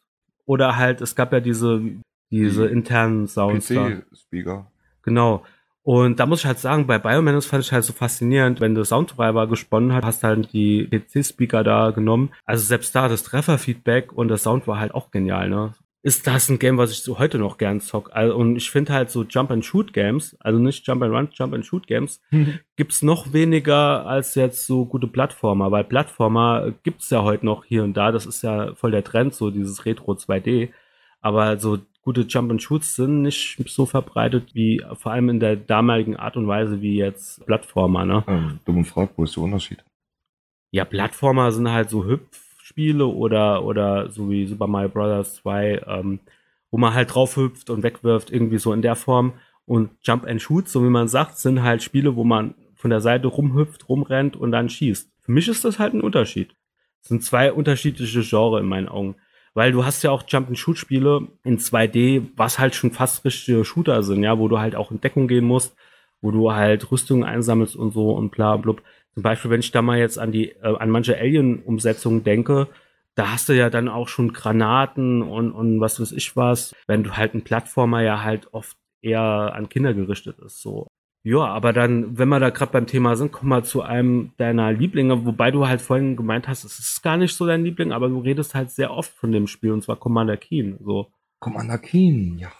oder 0.46 0.76
halt, 0.76 1.00
es 1.00 1.14
gab 1.14 1.32
ja 1.32 1.40
diese, 1.40 1.82
diese 2.30 2.66
internen 2.66 3.26
Sounds. 3.26 3.68
PC-Speaker. 3.68 4.70
Genau. 5.02 5.44
Und 5.82 6.18
da 6.18 6.24
muss 6.24 6.40
ich 6.40 6.46
halt 6.46 6.58
sagen, 6.58 6.86
bei 6.86 6.98
Biomanus 6.98 7.44
fand 7.44 7.62
ich 7.62 7.70
halt 7.70 7.84
so 7.84 7.92
faszinierend, 7.92 8.62
wenn 8.62 8.74
du 8.74 8.84
Soundtreiber 8.84 9.46
gesponnen 9.46 9.92
hast, 9.92 10.04
hast 10.04 10.24
halt 10.24 10.50
die 10.54 10.86
PC-Speaker 10.86 11.62
da 11.62 11.90
genommen. 11.90 12.32
Also 12.46 12.64
selbst 12.64 12.94
da 12.94 13.08
das 13.08 13.22
Trefferfeedback 13.22 14.10
und 14.10 14.28
der 14.28 14.38
Sound 14.38 14.66
war 14.66 14.78
halt 14.78 14.94
auch 14.94 15.10
genial, 15.10 15.50
ne? 15.50 15.74
Ist 16.04 16.26
das 16.26 16.50
ein 16.50 16.58
Game, 16.58 16.76
was 16.76 16.92
ich 16.92 16.98
so 16.98 17.18
heute 17.18 17.38
noch 17.38 17.56
gern 17.56 17.80
zock? 17.80 18.10
Also, 18.12 18.36
und 18.36 18.56
ich 18.56 18.70
finde 18.70 18.92
halt 18.92 19.10
so 19.10 19.24
Jump-and-Shoot-Games, 19.24 20.36
also 20.38 20.58
nicht 20.58 20.86
Jump-and-Run, 20.86 21.30
Jump-and-Shoot-Games, 21.32 22.20
gibt's 22.76 23.00
noch 23.00 23.32
weniger 23.32 24.04
als 24.04 24.34
jetzt 24.34 24.66
so 24.66 24.84
gute 24.84 25.06
Plattformer, 25.06 25.70
weil 25.70 25.84
Plattformer 25.84 26.74
gibt's 26.82 27.08
ja 27.08 27.22
heute 27.22 27.46
noch 27.46 27.64
hier 27.64 27.84
und 27.84 27.94
da, 27.94 28.12
das 28.12 28.26
ist 28.26 28.42
ja 28.42 28.74
voll 28.74 28.90
der 28.90 29.02
Trend, 29.02 29.34
so 29.34 29.50
dieses 29.50 29.86
Retro 29.86 30.12
2D. 30.12 30.68
Aber 31.22 31.58
so 31.58 31.78
gute 32.02 32.26
Jump 32.28 32.50
and 32.50 32.62
Shoots 32.62 32.96
sind 32.96 33.22
nicht 33.22 33.56
so 33.66 33.86
verbreitet 33.86 34.54
wie 34.54 34.84
vor 34.92 35.12
allem 35.12 35.30
in 35.30 35.40
der 35.40 35.56
damaligen 35.56 36.16
Art 36.16 36.36
und 36.36 36.46
Weise 36.46 36.82
wie 36.82 36.98
jetzt 36.98 37.46
Plattformer, 37.46 38.04
ne? 38.04 38.24
Ähm, 38.26 38.60
dumme 38.66 38.84
Frage, 38.84 39.12
wo 39.16 39.24
ist 39.24 39.36
der 39.36 39.42
Unterschied? 39.42 39.82
Ja, 40.70 40.84
Plattformer 40.84 41.50
sind 41.50 41.70
halt 41.70 41.88
so 41.88 42.04
Hüpfspiele 42.64 43.06
oder 43.06 43.64
oder 43.64 44.10
so 44.10 44.30
wie 44.30 44.46
Super 44.46 44.66
Mario 44.66 44.88
Bros. 44.88 45.36
2, 45.36 45.82
ähm, 45.86 46.20
wo 46.70 46.78
man 46.78 46.94
halt 46.94 47.14
drauf 47.14 47.36
hüpft 47.36 47.70
und 47.70 47.82
wegwirft, 47.82 48.30
irgendwie 48.30 48.58
so 48.58 48.72
in 48.72 48.82
der 48.82 48.96
Form. 48.96 49.34
Und 49.66 49.90
Jump 50.02 50.26
and 50.26 50.40
Shoot, 50.40 50.68
so 50.68 50.82
wie 50.82 50.88
man 50.90 51.08
sagt, 51.08 51.38
sind 51.38 51.62
halt 51.62 51.82
Spiele, 51.82 52.16
wo 52.16 52.24
man 52.24 52.54
von 52.74 52.90
der 52.90 53.00
Seite 53.00 53.28
rumhüpft, 53.28 53.88
rumrennt 53.88 54.36
und 54.36 54.50
dann 54.50 54.68
schießt. 54.68 55.10
Für 55.20 55.32
mich 55.32 55.48
ist 55.48 55.64
das 55.64 55.78
halt 55.78 55.94
ein 55.94 56.00
Unterschied. 56.00 56.54
Das 57.00 57.08
sind 57.08 57.22
zwei 57.22 57.52
unterschiedliche 57.52 58.22
Genres 58.22 58.60
in 58.60 58.68
meinen 58.68 58.88
Augen. 58.88 59.16
Weil 59.54 59.70
du 59.70 59.84
hast 59.84 60.02
ja 60.02 60.10
auch 60.10 60.24
Jump-and-Shoot-Spiele 60.26 61.28
in 61.44 61.58
2D, 61.58 62.26
was 62.36 62.58
halt 62.58 62.74
schon 62.74 62.90
fast 62.90 63.24
richtige 63.24 63.64
Shooter 63.64 64.02
sind, 64.02 64.22
ja, 64.22 64.38
wo 64.38 64.48
du 64.48 64.58
halt 64.58 64.74
auch 64.74 64.90
in 64.90 65.00
Deckung 65.00 65.28
gehen 65.28 65.44
musst, 65.44 65.76
wo 66.20 66.30
du 66.30 66.52
halt 66.52 66.90
Rüstungen 66.90 67.24
einsammelst 67.24 67.76
und 67.76 67.92
so 67.92 68.10
und 68.12 68.30
bla 68.30 68.56
blub. 68.56 68.82
Zum 69.14 69.22
Beispiel, 69.22 69.50
wenn 69.50 69.60
ich 69.60 69.70
da 69.70 69.80
mal 69.80 69.98
jetzt 69.98 70.18
an 70.18 70.32
die, 70.32 70.50
äh, 70.50 70.76
an 70.76 70.90
manche 70.90 71.16
Alien-Umsetzungen 71.16 72.24
denke, 72.24 72.68
da 73.14 73.32
hast 73.32 73.48
du 73.48 73.52
ja 73.52 73.70
dann 73.70 73.88
auch 73.88 74.08
schon 74.08 74.32
Granaten 74.32 75.22
und, 75.22 75.52
und 75.52 75.80
was 75.80 76.00
weiß 76.00 76.12
ich 76.12 76.36
was, 76.36 76.74
wenn 76.88 77.04
du 77.04 77.16
halt 77.16 77.34
ein 77.34 77.44
Plattformer 77.44 78.02
ja 78.02 78.24
halt 78.24 78.52
oft 78.52 78.76
eher 79.02 79.52
an 79.54 79.68
Kinder 79.68 79.94
gerichtet 79.94 80.38
ist, 80.40 80.60
so. 80.60 80.88
Ja, 81.26 81.46
aber 81.46 81.72
dann, 81.72 82.18
wenn 82.18 82.28
wir 82.28 82.40
da 82.40 82.50
gerade 82.50 82.72
beim 82.72 82.86
Thema 82.86 83.16
sind, 83.16 83.32
komm 83.32 83.48
mal 83.48 83.64
zu 83.64 83.80
einem 83.80 84.32
deiner 84.36 84.72
Lieblinge, 84.72 85.24
wobei 85.24 85.50
du 85.50 85.66
halt 85.66 85.80
vorhin 85.80 86.16
gemeint 86.16 86.48
hast, 86.48 86.64
es 86.64 86.78
ist 86.78 87.02
gar 87.02 87.16
nicht 87.16 87.34
so 87.34 87.46
dein 87.46 87.64
Liebling, 87.64 87.92
aber 87.92 88.08
du 88.08 88.18
redest 88.18 88.54
halt 88.54 88.70
sehr 88.70 88.90
oft 88.90 89.12
von 89.12 89.32
dem 89.32 89.46
Spiel, 89.46 89.70
und 89.70 89.82
zwar 89.82 89.96
Commander 89.96 90.36
Keen, 90.36 90.76
so. 90.84 91.12
Commander 91.40 91.78
Keen, 91.78 92.36
ja. 92.38 92.52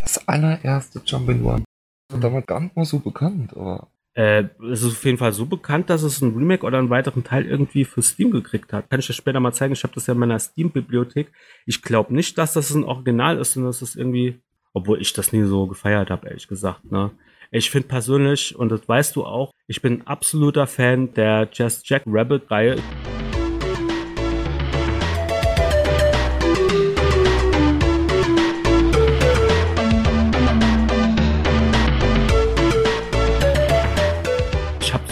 Das 0.00 0.26
allererste 0.26 1.00
Jump'n'Run. 1.00 1.62
War 2.10 2.20
damals 2.20 2.46
gar 2.46 2.60
nicht 2.60 2.76
mal 2.76 2.84
so 2.84 2.98
bekannt, 2.98 3.54
aber 3.56 3.88
Äh, 4.14 4.48
es 4.72 4.82
ist 4.82 4.96
auf 4.96 5.04
jeden 5.04 5.18
Fall 5.18 5.32
so 5.32 5.46
bekannt, 5.46 5.90
dass 5.90 6.02
es 6.02 6.20
einen 6.20 6.34
Remake 6.36 6.66
oder 6.66 6.78
einen 6.78 6.90
weiteren 6.90 7.22
Teil 7.22 7.46
irgendwie 7.46 7.84
für 7.84 8.02
Steam 8.02 8.32
gekriegt 8.32 8.72
hat. 8.72 8.90
Kann 8.90 8.98
ich 8.98 9.06
dir 9.06 9.12
später 9.12 9.38
mal 9.38 9.52
zeigen. 9.52 9.74
Ich 9.74 9.84
habe 9.84 9.94
das 9.94 10.08
ja 10.08 10.14
in 10.14 10.18
meiner 10.18 10.40
Steam-Bibliothek. 10.40 11.30
Ich 11.66 11.82
glaube 11.82 12.12
nicht, 12.12 12.36
dass 12.36 12.54
das 12.54 12.74
ein 12.74 12.82
Original 12.82 13.38
ist, 13.38 13.52
sondern 13.52 13.70
dass 13.70 13.80
es 13.80 13.94
irgendwie, 13.94 14.40
obwohl 14.72 15.00
ich 15.00 15.12
das 15.12 15.32
nie 15.32 15.44
so 15.44 15.68
gefeiert 15.68 16.10
habe, 16.10 16.26
ehrlich 16.26 16.48
gesagt. 16.48 16.90
Ne? 16.90 17.12
Ich 17.52 17.70
finde 17.70 17.86
persönlich, 17.86 18.56
und 18.56 18.70
das 18.70 18.88
weißt 18.88 19.14
du 19.14 19.24
auch, 19.24 19.52
ich 19.68 19.80
bin 19.82 20.04
absoluter 20.06 20.66
Fan 20.66 21.14
der 21.14 21.48
Just 21.52 21.88
Jack 21.88 22.02
Rabbit-Reihe. 22.04 22.76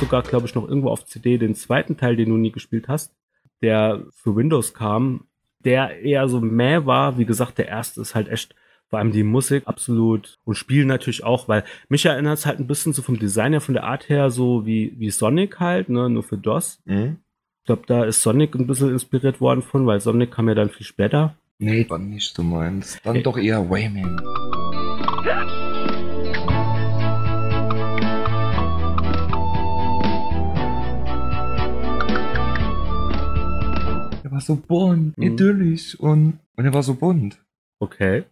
Sogar, 0.07 0.23
glaube 0.23 0.47
ich, 0.47 0.55
noch 0.55 0.69
irgendwo 0.69 0.89
auf 0.91 1.05
CD 1.05 1.37
den 1.37 1.55
zweiten 1.57 1.97
Teil, 1.97 2.15
den 2.17 2.29
du 2.29 2.37
nie 2.37 2.53
gespielt 2.53 2.87
hast, 2.89 3.13
der 3.61 4.05
für 4.13 4.37
Windows 4.37 4.73
kam, 4.73 5.25
der 5.65 6.01
eher 6.03 6.29
so 6.29 6.41
mäh 6.41 6.87
war. 6.87 7.19
Wie 7.19 7.25
gesagt, 7.25 7.59
der 7.59 7.67
erste 7.69 8.01
ist 8.01 8.15
halt 8.15 8.29
echt, 8.29 8.55
vor 8.89 9.01
allem 9.01 9.11
die 9.11 9.25
Musik 9.25 9.65
absolut 9.67 10.39
und 10.45 10.55
Spiel 10.55 10.85
natürlich 10.85 11.25
auch, 11.25 11.49
weil 11.49 11.65
mich 11.89 12.07
erinnert 12.07 12.39
es 12.39 12.47
halt 12.47 12.61
ein 12.61 12.69
bisschen 12.69 12.93
so 12.93 13.03
vom 13.03 13.19
Design 13.19 13.51
her, 13.53 13.61
von 13.61 13.75
der 13.75 13.83
Art 13.83 14.09
her, 14.09 14.31
so 14.31 14.65
wie, 14.65 14.95
wie 14.97 15.11
Sonic 15.11 15.59
halt, 15.59 15.89
ne, 15.89 16.09
nur 16.09 16.23
für 16.23 16.39
DOS. 16.39 16.81
Mhm. 16.85 17.17
Ich 17.63 17.67
glaube, 17.67 17.83
da 17.89 18.05
ist 18.05 18.23
Sonic 18.23 18.55
ein 18.55 18.69
bisschen 18.69 18.91
inspiriert 18.93 19.41
worden 19.41 19.63
von, 19.63 19.87
weil 19.87 19.99
Sonic 20.01 20.31
kam 20.31 20.49
ja 20.49 20.55
dann 20.55 20.71
viel 20.71 20.87
später. 20.87 21.35
nee, 21.59 21.85
war 21.89 21.99
nicht 21.99 22.33
so 22.33 22.45
meins. 22.45 23.01
Dann 23.03 23.17
Äh. 23.17 23.23
doch 23.23 23.37
eher 23.39 23.69
Wayman. 23.69 24.21
War 34.37 34.41
so 34.43 34.57
bunt, 34.57 35.17
Mhm. 35.17 35.23
idyllisch 35.25 35.95
und, 35.99 36.39
und 36.57 36.65
er 36.67 36.75
war 36.75 36.83
so 36.83 36.95
bunt. 36.95 37.43
Okay. 37.79 38.25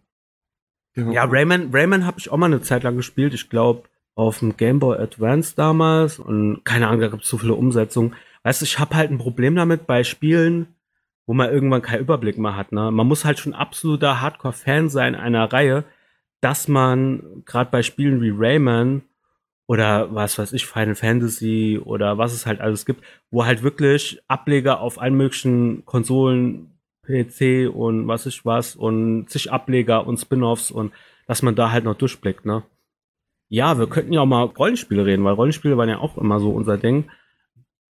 Ja, 0.96 1.24
Rayman, 1.24 1.70
Rayman 1.72 2.04
habe 2.06 2.18
ich 2.20 2.30
auch 2.30 2.36
mal 2.36 2.46
eine 2.46 2.60
Zeit 2.60 2.82
lang 2.84 2.96
gespielt. 2.96 3.34
Ich 3.34 3.48
glaube, 3.50 3.84
auf 4.14 4.38
dem 4.40 4.56
Game 4.56 4.78
Boy 4.78 4.98
Advance 4.98 5.54
damals. 5.56 6.18
Und 6.20 6.62
keine 6.64 6.86
Ahnung, 6.88 7.00
da 7.00 7.08
gibt 7.08 7.24
es 7.24 7.28
so 7.28 7.38
viele 7.38 7.54
Umsetzungen. 7.54 8.14
Weißt 8.44 8.60
du, 8.60 8.64
ich 8.64 8.78
habe 8.78 8.94
halt 8.94 9.10
ein 9.10 9.18
Problem 9.18 9.56
damit 9.56 9.86
bei 9.86 10.04
Spielen, 10.04 10.66
wo 11.26 11.32
man 11.34 11.50
irgendwann 11.50 11.82
keinen 11.82 12.00
Überblick 12.02 12.38
mehr 12.38 12.54
hat. 12.56 12.70
Ne? 12.70 12.90
Man 12.92 13.08
muss 13.08 13.24
halt 13.24 13.38
schon 13.38 13.54
absoluter 13.54 14.20
Hardcore-Fan 14.20 14.88
sein 14.90 15.14
einer 15.16 15.52
Reihe, 15.52 15.84
dass 16.42 16.68
man 16.68 17.42
gerade 17.46 17.70
bei 17.70 17.82
Spielen 17.82 18.20
wie 18.20 18.30
Rayman 18.32 19.02
oder 19.66 20.14
was 20.14 20.38
weiß 20.38 20.52
ich, 20.52 20.66
Final 20.66 20.94
Fantasy 20.94 21.80
oder 21.82 22.18
was 22.18 22.32
es 22.32 22.46
halt 22.46 22.60
alles 22.60 22.84
gibt, 22.84 23.02
wo 23.30 23.44
halt 23.44 23.62
wirklich 23.62 24.20
Ableger 24.28 24.80
auf 24.80 25.00
allen 25.00 25.16
möglichen 25.16 25.84
Konsolen, 25.84 26.70
PC 27.06 27.68
und 27.72 28.08
was 28.08 28.26
ich 28.26 28.44
was 28.44 28.76
und 28.76 29.28
zig 29.28 29.52
Ableger 29.52 30.06
und 30.06 30.18
Spin-offs 30.18 30.70
und 30.70 30.92
dass 31.26 31.42
man 31.42 31.54
da 31.54 31.70
halt 31.70 31.84
noch 31.84 31.96
durchblickt, 31.96 32.44
ne? 32.46 32.62
Ja, 33.48 33.78
wir 33.78 33.86
könnten 33.86 34.12
ja 34.12 34.22
auch 34.22 34.26
mal 34.26 34.44
Rollenspiele 34.44 35.04
reden, 35.04 35.24
weil 35.24 35.34
Rollenspiele 35.34 35.76
waren 35.76 35.88
ja 35.88 35.98
auch 35.98 36.16
immer 36.16 36.40
so 36.40 36.50
unser 36.50 36.78
Ding. 36.78 37.10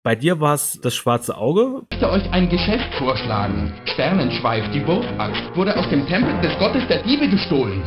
Bei 0.03 0.15
dir 0.15 0.41
war 0.41 0.55
es 0.55 0.81
das 0.83 0.95
schwarze 0.95 1.37
Auge. 1.39 1.83
Ich 1.91 2.01
möchte 2.01 2.11
euch 2.11 2.31
ein 2.31 2.51
Geschäft 2.51 2.93
vorschlagen. 2.99 3.73
Sternenschweif, 3.87 4.71
die 4.73 4.87
Wurfaxt, 4.87 5.57
wurde 5.57 5.77
aus 5.79 5.89
dem 5.89 6.07
Tempel 6.07 6.39
des 6.43 6.59
Gottes 6.59 6.87
der 6.89 7.03
Diebe 7.05 7.29
gestohlen. 7.29 7.83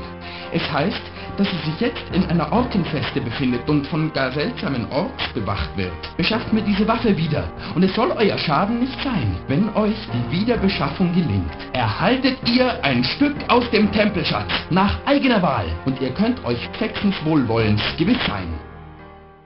Es 0.51 0.63
heißt, 0.71 1.01
dass 1.37 1.47
sie 1.49 1.71
sich 1.71 1.79
jetzt 1.79 2.03
in 2.13 2.25
einer 2.25 2.51
Orkenfeste 2.51 3.21
befindet 3.21 3.69
und 3.69 3.85
von 3.87 4.11
gar 4.13 4.31
seltsamen 4.31 4.89
Orks 4.91 5.23
bewacht 5.33 5.69
wird. 5.77 5.91
Beschafft 6.17 6.51
mir 6.51 6.61
diese 6.61 6.87
Waffe 6.87 7.15
wieder 7.15 7.49
und 7.75 7.83
es 7.83 7.93
soll 7.95 8.11
euer 8.11 8.37
Schaden 8.37 8.79
nicht 8.79 8.97
sein, 9.03 9.37
wenn 9.47 9.69
euch 9.75 9.95
die 10.13 10.31
Wiederbeschaffung 10.39 11.13
gelingt. 11.13 11.51
Erhaltet 11.73 12.37
ihr 12.49 12.83
ein 12.83 13.03
Stück 13.03 13.35
aus 13.47 13.69
dem 13.71 13.91
Tempelschatz 13.91 14.51
nach 14.69 14.97
eigener 15.05 15.41
Wahl 15.41 15.67
und 15.85 16.01
ihr 16.01 16.11
könnt 16.11 16.43
euch 16.45 16.59
Texens 16.77 17.15
Wohlwollens 17.23 17.81
gewiss 17.97 18.19
sein. 18.27 18.47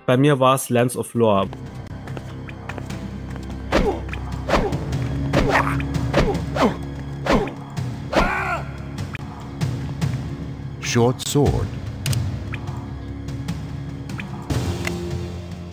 Bei 0.06 0.18
mir 0.18 0.40
war 0.40 0.56
es 0.56 0.70
Lands 0.70 0.98
of 0.98 1.14
Lore. 1.14 1.48
Short 10.82 11.26
Sword. 11.26 11.81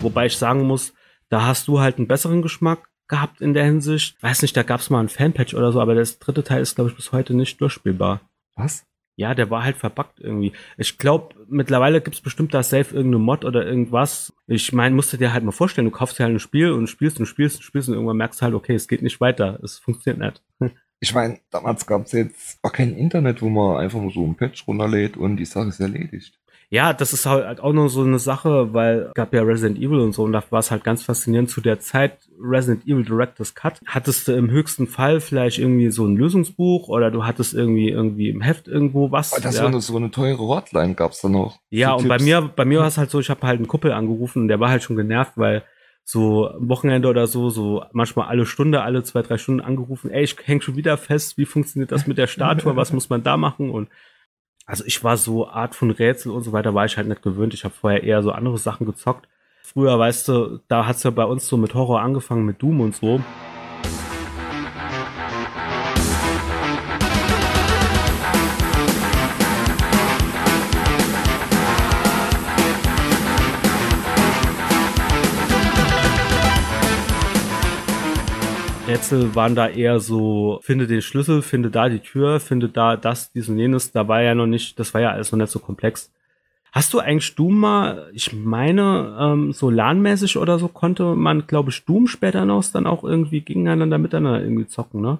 Wobei 0.01 0.27
ich 0.27 0.37
sagen 0.37 0.63
muss, 0.63 0.93
da 1.29 1.45
hast 1.45 1.67
du 1.67 1.79
halt 1.79 1.97
einen 1.97 2.07
besseren 2.07 2.41
Geschmack 2.41 2.89
gehabt 3.07 3.41
in 3.41 3.53
der 3.53 3.65
Hinsicht. 3.65 4.21
Weiß 4.21 4.41
nicht, 4.41 4.55
da 4.55 4.63
gab 4.63 4.79
es 4.79 4.89
mal 4.89 5.01
ein 5.01 5.09
Fanpatch 5.09 5.53
oder 5.53 5.71
so, 5.71 5.81
aber 5.81 5.95
das 5.95 6.19
dritte 6.19 6.43
Teil 6.43 6.61
ist, 6.61 6.75
glaube 6.75 6.89
ich, 6.89 6.95
bis 6.95 7.11
heute 7.11 7.33
nicht 7.33 7.59
durchspielbar. 7.59 8.21
Was? 8.55 8.85
Ja, 9.15 9.35
der 9.35 9.49
war 9.49 9.63
halt 9.65 9.75
verbuggt 9.75 10.19
irgendwie. 10.21 10.53
Ich 10.77 10.97
glaube, 10.97 11.35
mittlerweile 11.49 11.99
gibt's 11.99 12.21
bestimmt 12.21 12.53
da 12.53 12.63
safe 12.63 12.95
irgendeine 12.95 13.21
Mod 13.21 13.43
oder 13.43 13.65
irgendwas. 13.65 14.33
Ich 14.47 14.71
meine, 14.71 14.95
musst 14.95 15.11
du 15.11 15.17
dir 15.17 15.33
halt 15.33 15.43
mal 15.43 15.51
vorstellen, 15.51 15.85
du 15.85 15.91
kaufst 15.91 16.17
dir 16.17 16.23
halt 16.23 16.35
ein 16.35 16.39
Spiel 16.39 16.71
und 16.71 16.87
spielst 16.87 17.19
und 17.19 17.25
spielst 17.25 17.57
und 17.57 17.63
spielst 17.63 17.89
und 17.89 17.95
irgendwann 17.95 18.15
merkst 18.15 18.39
du 18.39 18.45
halt, 18.45 18.53
okay, 18.53 18.75
es 18.75 18.87
geht 18.87 19.01
nicht 19.01 19.19
weiter, 19.19 19.59
es 19.61 19.77
funktioniert 19.77 20.19
nicht. 20.61 20.71
Ich 21.01 21.13
meine, 21.13 21.39
damals 21.49 21.87
gab 21.87 22.05
es 22.05 22.11
jetzt 22.11 22.59
auch 22.61 22.73
kein 22.73 22.93
Internet, 22.93 23.41
wo 23.41 23.47
man 23.47 23.77
einfach 23.77 24.01
nur 24.01 24.11
so 24.11 24.25
ein 24.25 24.35
Patch 24.35 24.67
runterlädt 24.67 25.15
und 25.15 25.37
die 25.37 25.45
Sache 25.45 25.69
ist 25.69 25.79
erledigt. 25.79 26.37
Ja, 26.71 26.93
das 26.93 27.13
ist 27.13 27.25
halt 27.25 27.59
auch 27.61 27.73
noch 27.73 27.87
so 27.87 28.03
eine 28.03 28.19
Sache, 28.19 28.73
weil 28.73 29.07
es 29.07 29.13
gab 29.15 29.33
ja 29.33 29.41
Resident 29.41 29.79
Evil 29.79 29.99
und 30.01 30.13
so 30.13 30.23
und 30.23 30.33
da 30.33 30.43
war 30.51 30.59
es 30.59 30.69
halt 30.69 30.83
ganz 30.83 31.01
faszinierend. 31.01 31.49
Zu 31.49 31.61
der 31.61 31.79
Zeit 31.79 32.19
Resident 32.39 32.85
Evil 32.85 33.03
Director's 33.03 33.55
Cut 33.55 33.79
hattest 33.87 34.27
du 34.27 34.33
im 34.33 34.51
höchsten 34.51 34.85
Fall 34.85 35.19
vielleicht 35.19 35.57
irgendwie 35.57 35.89
so 35.89 36.05
ein 36.05 36.15
Lösungsbuch 36.15 36.87
oder 36.87 37.09
du 37.09 37.25
hattest 37.25 37.55
irgendwie 37.55 37.89
irgendwie 37.89 38.29
im 38.29 38.41
Heft 38.41 38.67
irgendwo 38.67 39.11
was. 39.11 39.33
Aber 39.33 39.41
das 39.41 39.55
ja. 39.55 39.63
war 39.63 39.69
eine, 39.69 39.81
so 39.81 39.97
eine 39.97 40.11
teure 40.11 40.47
Hotline 40.47 40.93
gab's 40.93 41.21
da 41.21 41.29
noch. 41.29 41.57
Ja, 41.71 41.93
und 41.93 42.07
bei 42.07 42.17
Tipps. 42.17 42.25
mir, 42.25 42.41
bei 42.55 42.65
mir 42.65 42.79
war 42.81 42.87
es 42.87 42.99
halt 42.99 43.09
so, 43.09 43.19
ich 43.19 43.31
habe 43.31 43.47
halt 43.47 43.57
einen 43.57 43.67
Kuppel 43.67 43.91
angerufen 43.91 44.43
und 44.43 44.47
der 44.47 44.59
war 44.59 44.69
halt 44.69 44.83
schon 44.83 44.95
genervt, 44.95 45.33
weil 45.37 45.63
so 46.03 46.49
am 46.49 46.69
Wochenende 46.69 47.07
oder 47.07 47.25
so, 47.25 47.49
so 47.49 47.83
manchmal 47.93 48.27
alle 48.27 48.45
Stunde, 48.45 48.81
alle 48.81 49.03
zwei, 49.03 49.23
drei 49.23 49.37
Stunden 49.37 49.61
angerufen, 49.61 50.11
ey, 50.11 50.23
ich 50.23 50.35
häng 50.43 50.61
schon 50.61 50.75
wieder 50.75 50.97
fest, 50.97 51.37
wie 51.37 51.45
funktioniert 51.45 51.91
das 51.91 52.07
mit 52.07 52.17
der 52.17 52.27
Statue, 52.27 52.75
was 52.75 52.93
muss 52.93 53.09
man 53.09 53.23
da 53.23 53.37
machen? 53.37 53.69
Und 53.69 53.89
also 54.69 54.83
ich 54.85 55.03
war 55.03 55.17
so 55.17 55.47
Art 55.47 55.73
von 55.73 55.89
Rätsel 55.89 56.31
und 56.31 56.43
so 56.43 56.51
weiter, 56.51 56.75
war 56.75 56.85
ich 56.85 56.95
halt 56.95 57.07
nicht 57.07 57.23
gewöhnt. 57.23 57.55
Ich 57.55 57.63
habe 57.63 57.73
vorher 57.73 58.03
eher 58.03 58.21
so 58.21 58.31
andere 58.31 58.59
Sachen 58.59 58.85
gezockt. 58.85 59.27
Früher, 59.63 59.97
weißt 59.97 60.27
du, 60.27 60.59
da 60.67 60.85
hat's 60.85 61.01
ja 61.03 61.09
bei 61.09 61.25
uns 61.25 61.47
so 61.47 61.57
mit 61.57 61.73
Horror 61.73 62.01
angefangen, 62.01 62.45
mit 62.45 62.61
Doom 62.61 62.81
und 62.81 62.95
so. 62.95 63.19
Rätsel 78.89 79.35
waren 79.35 79.53
da 79.53 79.67
eher 79.67 79.99
so, 79.99 80.59
finde 80.63 80.87
den 80.87 81.03
Schlüssel, 81.03 81.43
finde 81.43 81.69
da 81.69 81.89
die 81.89 81.99
Tür, 81.99 82.39
finde 82.39 82.69
da 82.69 82.97
das, 82.97 83.31
dies 83.31 83.47
und 83.47 83.59
jenes. 83.59 83.91
Da 83.91 84.07
war 84.07 84.21
ja 84.23 84.33
noch 84.33 84.47
nicht, 84.47 84.79
das 84.79 84.95
war 84.95 85.01
ja 85.01 85.11
alles 85.11 85.31
noch 85.31 85.37
nicht 85.37 85.51
so 85.51 85.59
komplex. 85.59 86.11
Hast 86.71 86.93
du 86.93 86.99
eigentlich 86.99 87.35
Doom 87.35 87.59
mal, 87.59 88.09
ich 88.13 88.33
meine, 88.33 89.15
ähm, 89.19 89.53
so 89.53 89.69
LAN-mäßig 89.69 90.37
oder 90.37 90.57
so 90.57 90.67
konnte 90.67 91.15
man, 91.15 91.45
glaube 91.45 91.69
ich, 91.69 91.85
Doom 91.85 92.07
später 92.07 92.45
noch 92.45 92.65
dann 92.71 92.87
auch 92.87 93.03
irgendwie 93.03 93.41
gegeneinander 93.41 93.99
miteinander 93.99 94.41
irgendwie 94.41 94.67
zocken, 94.67 95.01
ne? 95.01 95.19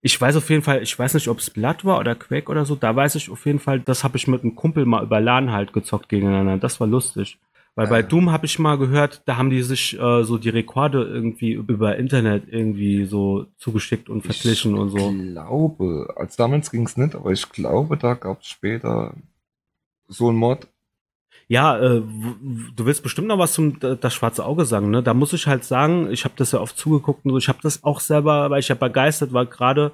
Ich 0.00 0.20
weiß 0.20 0.36
auf 0.36 0.50
jeden 0.50 0.62
Fall, 0.62 0.82
ich 0.82 0.98
weiß 0.98 1.14
nicht, 1.14 1.28
ob 1.28 1.38
es 1.38 1.48
Blood 1.48 1.84
war 1.84 1.98
oder 1.98 2.14
Quake 2.14 2.50
oder 2.50 2.66
so, 2.66 2.74
da 2.74 2.94
weiß 2.94 3.14
ich 3.14 3.30
auf 3.30 3.46
jeden 3.46 3.58
Fall, 3.58 3.80
das 3.80 4.04
habe 4.04 4.18
ich 4.18 4.28
mit 4.28 4.42
einem 4.42 4.54
Kumpel 4.54 4.84
mal 4.84 5.02
über 5.02 5.20
LAN 5.20 5.52
halt 5.52 5.72
gezockt 5.72 6.10
gegeneinander. 6.10 6.58
Das 6.58 6.80
war 6.80 6.86
lustig. 6.86 7.38
Weil 7.76 7.88
bei 7.88 8.02
Doom 8.02 8.30
habe 8.30 8.46
ich 8.46 8.60
mal 8.60 8.78
gehört, 8.78 9.22
da 9.26 9.36
haben 9.36 9.50
die 9.50 9.62
sich 9.62 9.98
äh, 9.98 10.22
so 10.22 10.38
die 10.38 10.48
Rekorde 10.48 11.02
irgendwie 11.02 11.52
über 11.52 11.96
Internet 11.96 12.44
irgendwie 12.48 13.04
so 13.04 13.46
zugeschickt 13.56 14.08
und 14.08 14.22
verglichen 14.22 14.74
ich 14.74 14.80
und 14.80 14.90
so. 14.90 15.10
Ich 15.10 15.32
glaube, 15.32 16.14
als 16.16 16.36
damals 16.36 16.70
ging 16.70 16.86
es 16.86 16.96
nicht, 16.96 17.16
aber 17.16 17.32
ich 17.32 17.48
glaube, 17.48 17.96
da 17.96 18.14
gab 18.14 18.42
es 18.42 18.46
später 18.46 19.14
so 20.06 20.30
ein 20.30 20.36
Mod. 20.36 20.68
Ja, 21.48 21.76
äh, 21.78 22.00
du 22.00 22.86
willst 22.86 23.02
bestimmt 23.02 23.26
noch 23.26 23.38
was 23.38 23.52
zum 23.54 23.78
das 23.80 24.14
schwarze 24.14 24.44
Auge 24.44 24.64
sagen, 24.64 24.90
ne? 24.90 25.02
Da 25.02 25.12
muss 25.12 25.32
ich 25.32 25.48
halt 25.48 25.64
sagen, 25.64 26.10
ich 26.12 26.24
habe 26.24 26.34
das 26.36 26.52
ja 26.52 26.60
oft 26.60 26.78
zugeguckt 26.78 27.24
und 27.24 27.32
so, 27.32 27.38
ich 27.38 27.48
habe 27.48 27.58
das 27.62 27.82
auch 27.82 27.98
selber, 27.98 28.50
weil 28.50 28.60
ich 28.60 28.68
ja 28.68 28.76
begeistert 28.76 29.32
war, 29.32 29.46
gerade 29.46 29.90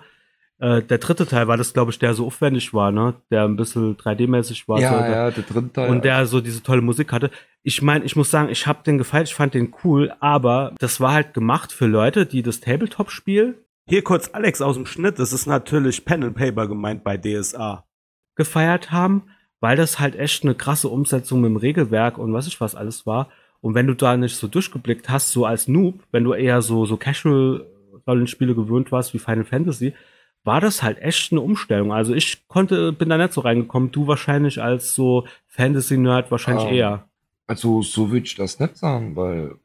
äh, 0.60 0.82
der 0.82 0.98
dritte 0.98 1.26
Teil 1.26 1.48
war 1.48 1.56
das, 1.56 1.72
glaube 1.72 1.90
ich, 1.90 1.98
der 1.98 2.12
so 2.14 2.26
aufwendig 2.26 2.74
war, 2.74 2.92
ne? 2.92 3.14
Der 3.30 3.44
ein 3.44 3.56
bisschen 3.56 3.96
3D-mäßig 3.96 4.68
war. 4.68 4.76
so, 4.76 4.82
ja, 4.82 5.02
der, 5.02 5.10
ja, 5.10 5.30
der 5.30 5.42
dritte 5.44 5.72
Teil. 5.72 5.90
und 5.90 6.04
der 6.04 6.26
so 6.26 6.40
diese 6.40 6.62
tolle 6.62 6.82
Musik 6.82 7.12
hatte. 7.12 7.30
Ich 7.62 7.80
meine, 7.82 8.04
ich 8.04 8.14
muss 8.14 8.30
sagen, 8.30 8.50
ich 8.50 8.66
habe 8.66 8.82
den 8.84 8.98
gefeiert, 8.98 9.28
ich 9.28 9.34
fand 9.34 9.54
den 9.54 9.74
cool, 9.84 10.12
aber 10.20 10.74
das 10.78 11.00
war 11.00 11.12
halt 11.12 11.34
gemacht 11.34 11.72
für 11.72 11.86
Leute, 11.86 12.26
die 12.26 12.42
das 12.42 12.60
Tabletop-Spiel 12.60 13.56
Hier 13.88 14.04
kurz 14.04 14.30
Alex 14.32 14.60
aus 14.60 14.76
dem 14.76 14.86
Schnitt. 14.86 15.18
Das 15.18 15.32
ist 15.32 15.46
natürlich 15.46 16.04
Pen 16.04 16.22
and 16.24 16.36
Paper 16.36 16.68
gemeint 16.68 17.04
bei 17.04 17.16
DSA. 17.16 17.84
gefeiert 18.36 18.92
haben, 18.92 19.24
weil 19.60 19.76
das 19.76 19.98
halt 19.98 20.14
echt 20.16 20.44
eine 20.44 20.54
krasse 20.54 20.88
Umsetzung 20.88 21.40
mit 21.40 21.50
dem 21.50 21.56
Regelwerk 21.56 22.18
und 22.18 22.32
was 22.32 22.46
ich 22.46 22.60
was 22.60 22.74
alles 22.74 23.06
war. 23.06 23.28
Und 23.62 23.74
wenn 23.74 23.86
du 23.86 23.94
da 23.94 24.16
nicht 24.16 24.36
so 24.36 24.46
durchgeblickt 24.46 25.08
hast, 25.10 25.30
so 25.32 25.44
als 25.44 25.68
Noob, 25.68 26.02
wenn 26.12 26.24
du 26.24 26.32
eher 26.32 26.62
so, 26.62 26.86
so 26.86 26.96
Casual-Rollenspiele 26.96 28.54
gewöhnt 28.54 28.92
warst 28.92 29.12
wie 29.12 29.18
Final 29.18 29.44
Fantasy, 29.44 29.92
war 30.44 30.60
das 30.60 30.82
halt 30.82 30.98
echt 31.00 31.32
eine 31.32 31.40
Umstellung. 31.40 31.92
Also 31.92 32.14
ich 32.14 32.46
konnte, 32.48 32.92
bin 32.92 33.08
da 33.08 33.18
nicht 33.18 33.32
so 33.32 33.42
reingekommen, 33.42 33.90
du 33.92 34.06
wahrscheinlich 34.06 34.62
als 34.62 34.94
so 34.94 35.26
Fantasy-Nerd 35.48 36.30
wahrscheinlich 36.30 36.64
Ah. 36.66 36.70
eher. 36.70 37.04
Also 37.46 37.82
so 37.82 38.10
würde 38.10 38.26
ich 38.26 38.34
das 38.36 38.58
nicht 38.60 38.76
sagen, 38.76 39.16
weil 39.16 39.56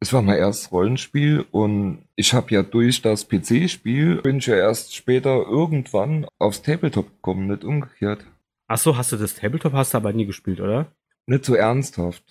es 0.00 0.12
war 0.12 0.22
mein 0.22 0.38
erstes 0.38 0.72
Rollenspiel 0.72 1.44
und 1.50 1.98
ich 2.16 2.32
habe 2.34 2.52
ja 2.54 2.62
durch 2.62 3.02
das 3.02 3.28
PC-Spiel 3.28 4.16
bin 4.22 4.38
ich 4.38 4.46
ja 4.46 4.56
erst 4.56 4.94
später 4.94 5.46
irgendwann 5.46 6.26
aufs 6.38 6.62
Tabletop 6.62 7.08
gekommen, 7.10 7.46
nicht 7.48 7.64
umgekehrt. 7.64 8.24
Ach 8.66 8.78
so, 8.78 8.96
hast 8.96 9.12
du 9.12 9.16
das 9.16 9.34
Tabletop 9.34 9.72
hast 9.72 9.94
du 9.94 9.98
aber 9.98 10.12
nie 10.12 10.26
gespielt, 10.26 10.60
oder? 10.60 10.86
Nicht 11.26 11.44
so 11.44 11.54
ernsthaft. 11.54 12.22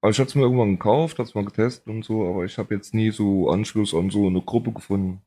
Also 0.00 0.10
ich 0.16 0.18
hatte 0.20 0.28
es 0.28 0.34
mir 0.36 0.42
irgendwann 0.42 0.72
gekauft, 0.72 1.18
hatte 1.18 1.28
es 1.28 1.34
mal 1.34 1.44
getestet 1.44 1.86
und 1.88 2.04
so, 2.04 2.28
aber 2.28 2.44
ich 2.44 2.56
habe 2.58 2.74
jetzt 2.74 2.94
nie 2.94 3.10
so 3.10 3.50
Anschluss 3.50 3.94
an 3.94 4.10
so 4.10 4.26
eine 4.26 4.40
Gruppe 4.40 4.72
gefunden. 4.72 5.20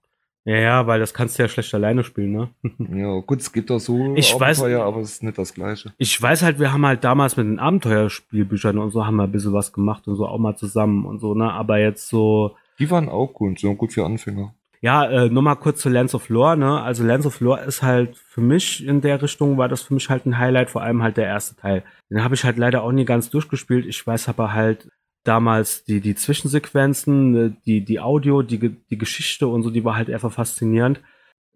Ja, 0.43 0.56
ja, 0.58 0.88
weil 0.88 0.99
das 0.99 1.13
kannst 1.13 1.38
du 1.38 1.43
ja 1.43 1.49
schlecht 1.49 1.73
alleine 1.75 2.04
spielen, 2.04 2.32
ne? 2.32 2.49
Ja, 2.97 3.19
gut, 3.19 3.41
es 3.41 3.51
gibt 3.54 3.69
da 3.69 3.80
so 3.80 4.15
Ich 4.15 4.34
weiß- 4.34 4.60
Abenteuer, 4.60 4.84
aber 4.84 5.01
es 5.01 5.12
ist 5.12 5.23
nicht 5.23 5.38
das 5.38 5.54
gleiche. 5.54 5.93
Ich 5.99 6.19
weiß 6.19 6.41
halt, 6.41 6.58
wir 6.60 6.73
haben 6.73 6.86
halt 6.86 7.04
damals 7.04 7.38
mit 7.38 7.45
den 7.45 7.60
Abenteuerspielbüchern 7.60 8.77
und 8.77 8.91
so 8.91 9.06
haben 9.06 9.17
wir 9.17 9.23
ein 9.23 9.32
bisschen 9.32 9.54
was 9.54 9.71
gemacht 9.73 10.08
und 10.08 10.15
so 10.15 10.25
auch 10.27 10.39
mal 10.39 10.56
zusammen 10.56 11.06
und 11.06 11.19
so, 11.19 11.34
ne? 11.36 11.51
Aber 11.51 11.77
jetzt 11.80 12.08
so, 12.10 12.56
Die 12.80 12.89
waren 12.89 13.10
auch 13.10 13.27
gut, 13.34 13.60
sind 13.60 13.69
auch 13.71 13.77
gut 13.77 13.93
für 13.93 14.04
Anfänger. 14.06 14.54
ja, 14.82 15.06
äh, 15.06 15.30
nur 15.30 15.43
mal 15.43 15.56
kurz 15.56 15.80
zu 15.82 15.89
Lands 15.89 16.15
of 16.15 16.30
Lore, 16.30 16.58
ne? 16.58 16.82
Also 16.82 17.04
Lands 17.04 17.27
of 17.27 17.39
Lore 17.39 17.62
ist 17.65 17.84
halt 17.84 18.17
für 18.17 18.41
mich 18.41 18.84
in 18.86 19.01
der 19.01 19.21
Richtung, 19.21 19.58
war 19.60 19.69
das 19.69 19.84
für 19.84 19.93
mich 19.93 20.10
halt 20.10 20.25
ein 20.25 20.39
Highlight, 20.39 20.71
vor 20.71 20.82
allem 20.82 21.04
halt 21.04 21.17
der 21.17 21.25
erste 21.27 21.56
Teil. 21.56 21.84
Den 22.10 22.23
habe 22.23 22.34
ich 22.34 22.43
halt 22.43 22.58
leider 22.58 22.82
auch 22.82 22.91
nie 22.91 23.06
ganz 23.06 23.30
durchgespielt. 23.30 23.86
Ich 23.86 24.06
weiß 24.08 24.27
aber 24.27 24.54
halt 24.54 24.89
damals 25.23 25.84
die, 25.84 26.01
die 26.01 26.15
Zwischensequenzen, 26.15 27.36
äh, 27.36 27.51
die, 27.65 27.81
die 27.81 27.99
Audio, 27.99 28.41
die, 28.41 28.60
die 28.60 28.97
Geschichte 28.97 29.47
und 29.47 29.63
so, 29.63 29.69
die 29.69 29.84
war 29.84 29.95
halt 29.95 30.10
einfach 30.10 30.31
faszinierend. 30.31 30.99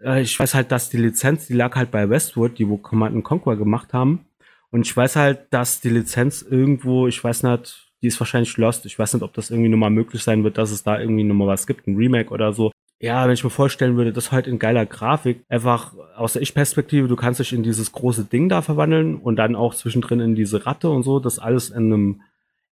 Äh, 0.01 0.21
Ich 0.21 0.39
weiß 0.39 0.54
halt, 0.54 0.71
dass 0.71 0.89
die 0.89 0.97
Lizenz, 0.97 1.47
die 1.47 1.54
lag 1.54 1.75
halt 1.75 1.91
bei 1.91 2.10
Westwood, 2.10 2.58
die 2.58 2.67
wo 2.67 2.78
Command 2.78 3.23
Conquer 3.23 3.56
gemacht 3.56 3.93
haben. 3.93 4.25
Und 4.71 4.86
ich 4.86 4.95
weiß 4.95 5.15
halt, 5.15 5.47
dass 5.51 5.82
die 5.82 5.89
Lizenz 5.89 6.41
irgendwo, 6.41 7.08
ich 7.08 7.23
weiß 7.23 7.43
nicht, 7.43 7.91
die 8.01 8.08
ist 8.08 8.19
wahrscheinlich 8.19 8.58
lost. 8.58 8.86
Ich 8.86 8.99
weiß 8.99 9.13
nicht, 9.13 9.23
ob 9.23 9.34
das 9.34 9.49
irgendwie 9.49 9.69
nochmal 9.69 9.89
möglich 9.89 10.21
sein 10.21 10.43
wird, 10.43 10.58
dass 10.58 10.71
es 10.71 10.84
da 10.84 10.99
irgendwie 10.99 11.23
nochmal 11.23 11.47
was 11.47 11.65
gibt, 11.65 11.88
ein 11.88 11.95
Remake 11.95 12.32
oder 12.32 12.54
so. 12.54 12.71
Ja, 12.99 13.25
wenn 13.25 13.34
ich 13.34 13.43
mir 13.43 13.49
vorstellen 13.49 13.97
würde, 13.97 14.13
das 14.13 14.32
heute 14.32 14.49
in 14.49 14.60
geiler 14.60 14.86
Grafik, 14.86 15.43
einfach 15.49 15.93
aus 16.15 16.34
der 16.34 16.41
Ich-Perspektive, 16.41 17.08
du 17.08 17.15
kannst 17.15 17.39
dich 17.39 17.51
in 17.51 17.63
dieses 17.63 17.91
große 17.91 18.25
Ding 18.25 18.47
da 18.47 18.62
verwandeln 18.62 19.15
und 19.15 19.36
dann 19.36 19.56
auch 19.56 19.75
zwischendrin 19.75 20.19
in 20.19 20.36
diese 20.36 20.65
Ratte 20.65 20.89
und 20.89 21.04
so, 21.04 21.19
das 21.19 21.39
alles 21.39 21.69
in 21.69 21.91
einem 21.91 22.21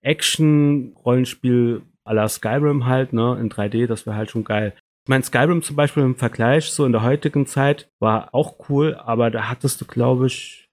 Action-Rollenspiel 0.04 1.82
à 2.06 2.14
la 2.14 2.28
Skyrim 2.28 2.86
halt, 2.86 3.14
ne, 3.14 3.38
in 3.40 3.50
3D, 3.50 3.88
das 3.88 4.06
wäre 4.06 4.16
halt 4.16 4.30
schon 4.30 4.44
geil. 4.44 4.74
Ich 5.06 5.10
meine, 5.10 5.24
Skyrim 5.24 5.62
zum 5.62 5.76
Beispiel 5.76 6.04
im 6.04 6.16
Vergleich, 6.16 6.72
so 6.72 6.86
in 6.86 6.92
der 6.92 7.04
heutigen 7.04 7.46
Zeit, 7.46 7.90
war 8.00 8.30
auch 8.34 8.70
cool, 8.70 8.96
aber 8.96 9.32
da 9.32 9.50
hattest 9.50 9.82
du, 9.82 9.86
glaube 9.86 10.28
ich, 10.28 10.70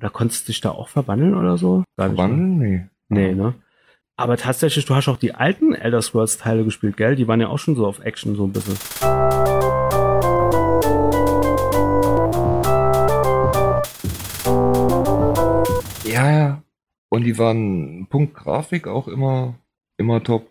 da 0.00 0.08
konntest 0.08 0.46
du 0.46 0.52
dich 0.52 0.60
da 0.60 0.70
auch 0.70 0.88
verwandeln 0.88 1.34
oder 1.34 1.56
so? 1.56 1.84
Gar 1.96 2.08
ne? 2.10 2.16
Wann? 2.16 2.58
Nee. 2.58 2.86
Nee, 3.08 3.34
ne? 3.34 3.54
Aber 4.16 4.36
tatsächlich, 4.36 4.84
du 4.84 4.94
hast 4.94 5.08
auch 5.08 5.16
die 5.16 5.34
alten 5.34 5.74
Elder 5.74 6.02
Scrolls 6.02 6.38
Teile 6.38 6.64
gespielt, 6.64 6.96
gell? 6.96 7.16
Die 7.16 7.26
waren 7.26 7.40
ja 7.40 7.48
auch 7.48 7.58
schon 7.58 7.74
so 7.74 7.86
auf 7.86 8.00
Action 8.04 8.36
so 8.36 8.44
ein 8.44 8.52
bisschen. 8.52 8.76
Ja, 16.04 16.30
ja. 16.30 16.62
Und 17.10 17.24
die 17.24 17.36
waren 17.38 18.06
Punkt 18.08 18.34
Grafik 18.34 18.86
auch 18.86 19.06
immer, 19.08 19.54
immer 19.98 20.22
top. 20.22 20.46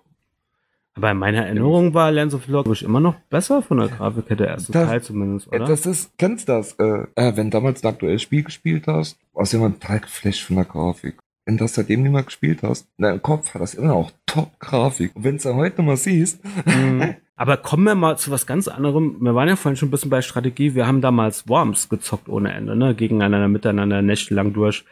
Aber 0.95 1.11
in 1.11 1.17
meiner 1.17 1.45
Erinnerung 1.45 1.93
war 1.93 2.11
Lands 2.11 2.35
of 2.35 2.47
Lore, 2.47 2.75
immer 2.83 2.99
noch 2.99 3.15
besser 3.29 3.61
von 3.61 3.77
der 3.77 3.87
Grafik 3.87 4.29
her, 4.29 4.35
der 4.35 4.47
erste 4.49 4.71
Das- 4.73 4.87
Teil 4.89 5.01
zumindest, 5.01 5.47
Ja, 5.47 5.53
oder? 5.59 5.65
das 5.67 5.85
ist, 5.85 6.11
kennst 6.17 6.49
du 6.49 6.53
das? 6.53 6.73
Äh, 6.73 7.05
äh, 7.15 7.35
wenn 7.37 7.49
damals 7.49 7.83
ein 7.83 7.87
aktuelles 7.87 8.21
Spiel 8.21 8.43
gespielt 8.43 8.85
hast, 8.87 9.17
warst 9.33 9.53
du 9.53 9.57
immer 9.57 9.71
total 9.79 10.01
geflasht 10.01 10.43
von 10.43 10.57
der 10.57 10.65
Grafik. 10.65 11.15
Wenn 11.45 11.57
du 11.57 11.63
das 11.63 11.75
seitdem 11.75 12.03
nicht 12.03 12.11
mehr 12.11 12.23
gespielt 12.23 12.59
hast, 12.61 12.87
in 12.97 13.03
deinem 13.03 13.21
Kopf 13.21 13.53
hat 13.53 13.61
das 13.61 13.73
immer 13.73 13.87
noch 13.87 14.11
Top-Grafik. 14.25 15.15
Und 15.15 15.23
wenn 15.23 15.31
du 15.31 15.37
es 15.37 15.43
dann 15.43 15.55
heute 15.55 15.77
nochmal 15.77 15.97
siehst, 15.97 16.43
Mhm. 16.65 17.15
Aber 17.37 17.55
kommen 17.55 17.85
wir 17.85 17.95
mal 17.95 18.17
zu 18.17 18.31
was 18.31 18.45
ganz 18.45 18.67
anderem. 18.67 19.15
Wir 19.21 19.33
waren 19.33 19.47
ja 19.47 19.55
vorhin 19.55 19.77
schon 19.77 19.87
ein 19.87 19.91
bisschen 19.91 20.09
bei 20.09 20.21
Strategie. 20.21 20.75
Wir 20.75 20.85
haben 20.85 20.99
damals 20.99 21.47
Worms 21.47 21.87
gezockt 21.87 22.27
ohne 22.27 22.51
Ende, 22.51 22.75
ne? 22.75 22.93
Gegeneinander, 22.93 23.47
miteinander, 23.47 24.01
nächtelang 24.01 24.51
durch. 24.51 24.83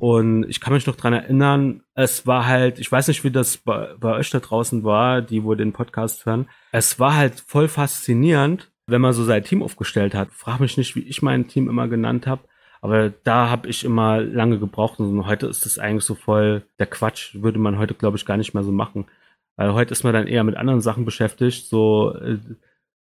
Und 0.00 0.48
ich 0.48 0.60
kann 0.60 0.72
mich 0.72 0.86
noch 0.86 0.94
dran 0.94 1.12
erinnern, 1.12 1.82
es 1.94 2.26
war 2.26 2.46
halt, 2.46 2.78
ich 2.78 2.90
weiß 2.90 3.08
nicht, 3.08 3.24
wie 3.24 3.30
das 3.30 3.56
bei, 3.56 3.94
bei 3.98 4.12
euch 4.12 4.30
da 4.30 4.38
draußen 4.38 4.84
war, 4.84 5.22
die 5.22 5.42
wo 5.42 5.54
den 5.54 5.72
Podcast 5.72 6.24
hören. 6.24 6.48
Es 6.70 7.00
war 7.00 7.16
halt 7.16 7.40
voll 7.40 7.66
faszinierend, 7.68 8.70
wenn 8.86 9.00
man 9.00 9.12
so 9.12 9.24
sein 9.24 9.42
Team 9.42 9.62
aufgestellt 9.62 10.14
hat. 10.14 10.30
Frag 10.32 10.60
mich 10.60 10.76
nicht, 10.76 10.94
wie 10.94 11.00
ich 11.00 11.20
mein 11.20 11.48
Team 11.48 11.68
immer 11.68 11.88
genannt 11.88 12.26
habe. 12.26 12.42
Aber 12.80 13.10
da 13.10 13.50
habe 13.50 13.68
ich 13.68 13.84
immer 13.84 14.20
lange 14.20 14.60
gebraucht 14.60 15.00
und 15.00 15.26
heute 15.26 15.48
ist 15.48 15.66
das 15.66 15.80
eigentlich 15.80 16.04
so 16.04 16.14
voll 16.14 16.64
der 16.78 16.86
Quatsch. 16.86 17.34
Würde 17.34 17.58
man 17.58 17.76
heute, 17.78 17.94
glaube 17.94 18.16
ich, 18.16 18.24
gar 18.24 18.36
nicht 18.36 18.54
mehr 18.54 18.62
so 18.62 18.70
machen. 18.70 19.06
Weil 19.56 19.74
heute 19.74 19.90
ist 19.90 20.04
man 20.04 20.12
dann 20.12 20.28
eher 20.28 20.44
mit 20.44 20.56
anderen 20.56 20.80
Sachen 20.80 21.04
beschäftigt, 21.04 21.66
so, 21.66 22.14
äh, 22.14 22.38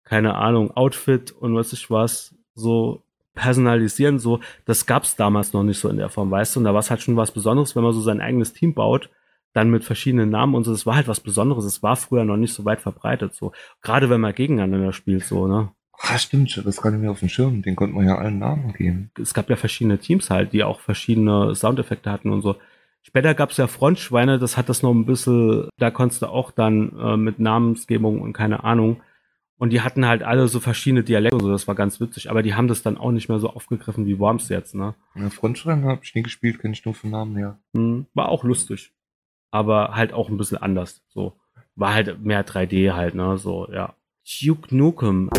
keine 0.04 0.36
Ahnung, 0.36 0.72
Outfit 0.72 1.32
und 1.32 1.56
was 1.56 1.72
ich 1.72 1.92
was, 1.92 2.34
so 2.56 3.04
personalisieren, 3.34 4.20
so, 4.20 4.40
das 4.66 4.86
gab's 4.86 5.16
damals 5.16 5.54
noch 5.54 5.64
nicht 5.64 5.80
so 5.80 5.90
in 5.90 5.98
der 5.98 6.10
Form, 6.10 6.32
weißt 6.32 6.56
du? 6.56 6.60
Und 6.60 6.64
da 6.66 6.74
war 6.74 6.80
es 6.80 6.90
halt 6.90 7.02
schon 7.02 7.18
was 7.18 7.32
Besonderes, 7.32 7.76
wenn 7.76 7.84
man 7.84 7.94
so 7.94 8.02
sein 8.02 8.22
eigenes 8.22 8.54
Team 8.54 8.74
baut, 8.74 9.10
dann 9.54 9.70
mit 9.70 9.84
verschiedenen 9.84 10.30
Namen 10.30 10.56
und 10.56 10.64
so, 10.64 10.72
das 10.72 10.86
war 10.86 10.96
halt 10.96 11.08
was 11.08 11.20
Besonderes. 11.20 11.66
Es 11.66 11.82
war 11.82 11.96
früher 11.96 12.24
noch 12.24 12.38
nicht 12.38 12.54
so 12.54 12.66
weit 12.66 12.82
verbreitet, 12.82 13.34
so. 13.34 13.52
Gerade 13.82 14.10
wenn 14.10 14.22
man 14.22 14.36
gegeneinander 14.36 14.94
spielt, 14.94 15.24
so, 15.24 15.48
ne? 15.48 15.72
Ah, 16.02 16.18
stimmt, 16.18 16.52
schon, 16.52 16.64
das 16.64 16.82
gerade 16.82 16.98
mir 16.98 17.12
auf 17.12 17.20
dem 17.20 17.30
Schirm. 17.30 17.62
Den 17.62 17.76
konnte 17.76 17.96
man 17.96 18.08
ja 18.08 18.18
allen 18.18 18.40
Namen 18.40 18.74
geben. 18.74 19.12
Es 19.20 19.34
gab 19.34 19.50
ja 19.50 19.56
verschiedene 19.56 19.98
Teams 19.98 20.30
halt, 20.30 20.54
die 20.54 20.64
auch 20.64 20.80
verschiedene 20.80 21.54
Soundeffekte 21.56 22.12
hatten 22.12 22.32
und 22.32 22.42
so. 22.42 22.56
Später 23.02 23.34
gab 23.34 23.52
es 23.52 23.58
ja 23.58 23.68
Frontschweine, 23.68 24.40
das 24.40 24.56
hat 24.56 24.70
das 24.70 24.84
noch 24.84 24.94
ein 24.94 25.06
bisschen, 25.06 25.68
da 25.78 25.90
konntest 25.92 26.22
du 26.22 26.28
auch 26.28 26.52
dann 26.52 26.98
äh, 27.00 27.18
mit 27.18 27.40
Namensgebung 27.40 28.22
und 28.22 28.34
keine 28.34 28.64
Ahnung. 28.64 29.02
Und 29.60 29.72
die 29.72 29.82
hatten 29.82 30.08
halt 30.08 30.24
alle 30.24 30.48
so 30.48 30.62
verschiedene 30.62 31.04
Dialekte 31.04 31.36
und 31.36 31.44
so, 31.44 31.52
das 31.52 31.68
war 31.68 31.76
ganz 31.76 32.00
witzig. 32.00 32.30
Aber 32.30 32.42
die 32.42 32.56
haben 32.56 32.70
das 32.70 32.82
dann 32.82 32.98
auch 32.98 33.12
nicht 33.12 33.28
mehr 33.28 33.40
so 33.40 33.50
aufgegriffen 33.50 34.06
wie 34.06 34.18
Worms 34.18 34.48
jetzt, 34.48 34.74
ne? 34.74 34.96
Ja, 35.16 35.30
Frontschwein 35.30 35.84
habe 35.84 36.00
ich 36.02 36.16
nie 36.16 36.24
gespielt, 36.24 36.60
kenne 36.60 36.74
ich 36.74 36.86
nur 36.86 36.96
von 36.96 37.12
Namen 37.12 37.36
her. 37.36 37.60
Hm, 37.76 38.06
war 38.14 38.30
auch 38.30 38.46
lustig. 38.46 38.94
Aber 39.52 39.96
halt 39.96 40.14
auch 40.14 40.30
ein 40.30 40.38
bisschen 40.38 40.60
anders. 40.60 41.04
So. 41.10 41.34
War 41.76 41.94
halt 41.94 42.24
mehr 42.24 42.46
3D 42.46 42.94
halt, 42.94 43.16
ne? 43.16 43.38
So, 43.38 43.70
ja. 43.70 43.96
Duke 44.42 44.74
Nukem. 44.74 45.30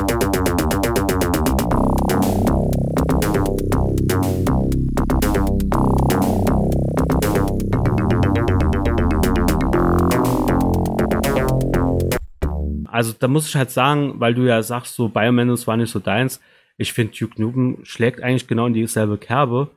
Also 13.01 13.15
da 13.19 13.29
muss 13.29 13.49
ich 13.49 13.57
halt 13.57 13.71
sagen, 13.71 14.17
weil 14.21 14.35
du 14.35 14.43
ja 14.43 14.63
sagst, 14.63 14.95
so 14.95 15.09
Biomanus 15.09 15.67
war 15.67 15.79
nicht 15.79 15.91
so 15.91 16.01
deins. 16.01 16.39
Ich 16.77 16.93
finde 16.93 17.17
Duke 17.19 17.41
Nukem 17.41 17.79
schlägt 17.83 18.23
eigentlich 18.23 18.47
genau 18.47 18.67
in 18.67 18.75
dieselbe 18.75 19.17
Kerbe. 19.17 19.71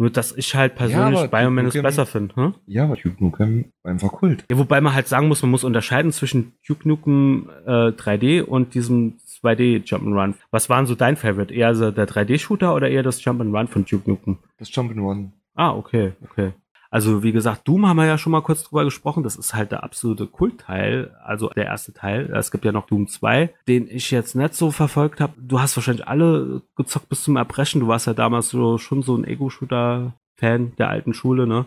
Nur 0.00 0.10
dass 0.10 0.36
ich 0.36 0.54
halt 0.54 0.76
persönlich 0.76 1.18
aber 1.18 1.26
Biomanus 1.26 1.74
besser 1.74 2.06
finde. 2.06 2.36
Hm? 2.36 2.54
Ja, 2.66 2.84
aber 2.84 2.94
Duke 2.94 3.16
Nukem 3.18 3.72
war 3.82 3.90
einfach 3.90 4.12
Kult. 4.12 4.44
Ja, 4.48 4.56
wobei 4.56 4.80
man 4.80 4.94
halt 4.94 5.08
sagen 5.08 5.26
muss, 5.26 5.42
man 5.42 5.50
muss 5.50 5.64
unterscheiden 5.64 6.12
zwischen 6.12 6.52
Duke 6.68 6.86
Nukem 6.86 7.50
äh, 7.66 7.88
3D 7.88 8.42
und 8.42 8.74
diesem 8.74 9.16
2D 9.42 9.82
Jump'n'Run. 9.84 10.34
Was 10.52 10.70
war 10.70 10.76
denn 10.76 10.86
so 10.86 10.94
dein 10.94 11.16
Favorite? 11.16 11.52
Eher 11.52 11.74
so 11.74 11.90
der 11.90 12.06
3D-Shooter 12.06 12.76
oder 12.76 12.88
eher 12.88 13.02
das 13.02 13.20
Jump'n'Run 13.20 13.66
von 13.66 13.86
Duke 13.86 14.08
Nukem? 14.08 14.38
Das 14.56 14.70
Jump'n'One. 14.70 15.32
Ah, 15.56 15.74
okay, 15.74 16.12
okay. 16.22 16.52
Also 16.90 17.22
wie 17.22 17.32
gesagt, 17.32 17.68
Doom 17.68 17.86
haben 17.86 17.98
wir 17.98 18.06
ja 18.06 18.16
schon 18.16 18.32
mal 18.32 18.40
kurz 18.40 18.64
drüber 18.64 18.84
gesprochen. 18.84 19.22
Das 19.22 19.36
ist 19.36 19.54
halt 19.54 19.72
der 19.72 19.84
absolute 19.84 20.26
Kultteil, 20.26 21.14
also 21.22 21.50
der 21.50 21.66
erste 21.66 21.92
Teil. 21.92 22.30
Es 22.34 22.50
gibt 22.50 22.64
ja 22.64 22.72
noch 22.72 22.86
Doom 22.86 23.08
2, 23.08 23.52
den 23.68 23.86
ich 23.90 24.10
jetzt 24.10 24.34
nicht 24.34 24.54
so 24.54 24.70
verfolgt 24.70 25.20
habe. 25.20 25.34
Du 25.38 25.60
hast 25.60 25.76
wahrscheinlich 25.76 26.08
alle 26.08 26.62
gezockt 26.76 27.10
bis 27.10 27.22
zum 27.24 27.36
Erbrechen. 27.36 27.80
Du 27.80 27.88
warst 27.88 28.06
ja 28.06 28.14
damals 28.14 28.48
so 28.48 28.78
schon 28.78 29.02
so 29.02 29.14
ein 29.16 29.24
Ego-Shooter-Fan 29.24 30.76
der 30.78 30.88
alten 30.88 31.12
Schule, 31.14 31.46
ne? 31.46 31.66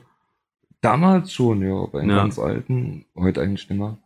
Damals 0.81 1.31
schon, 1.33 1.61
ja, 1.61 1.85
bei 1.91 2.01
den 2.01 2.09
Ja. 2.09 2.15
ganz 2.17 2.39
alten, 2.39 3.05
heute 3.15 3.41
eigentlich 3.41 3.69
nicht 3.69 3.77
mehr. 3.79 3.97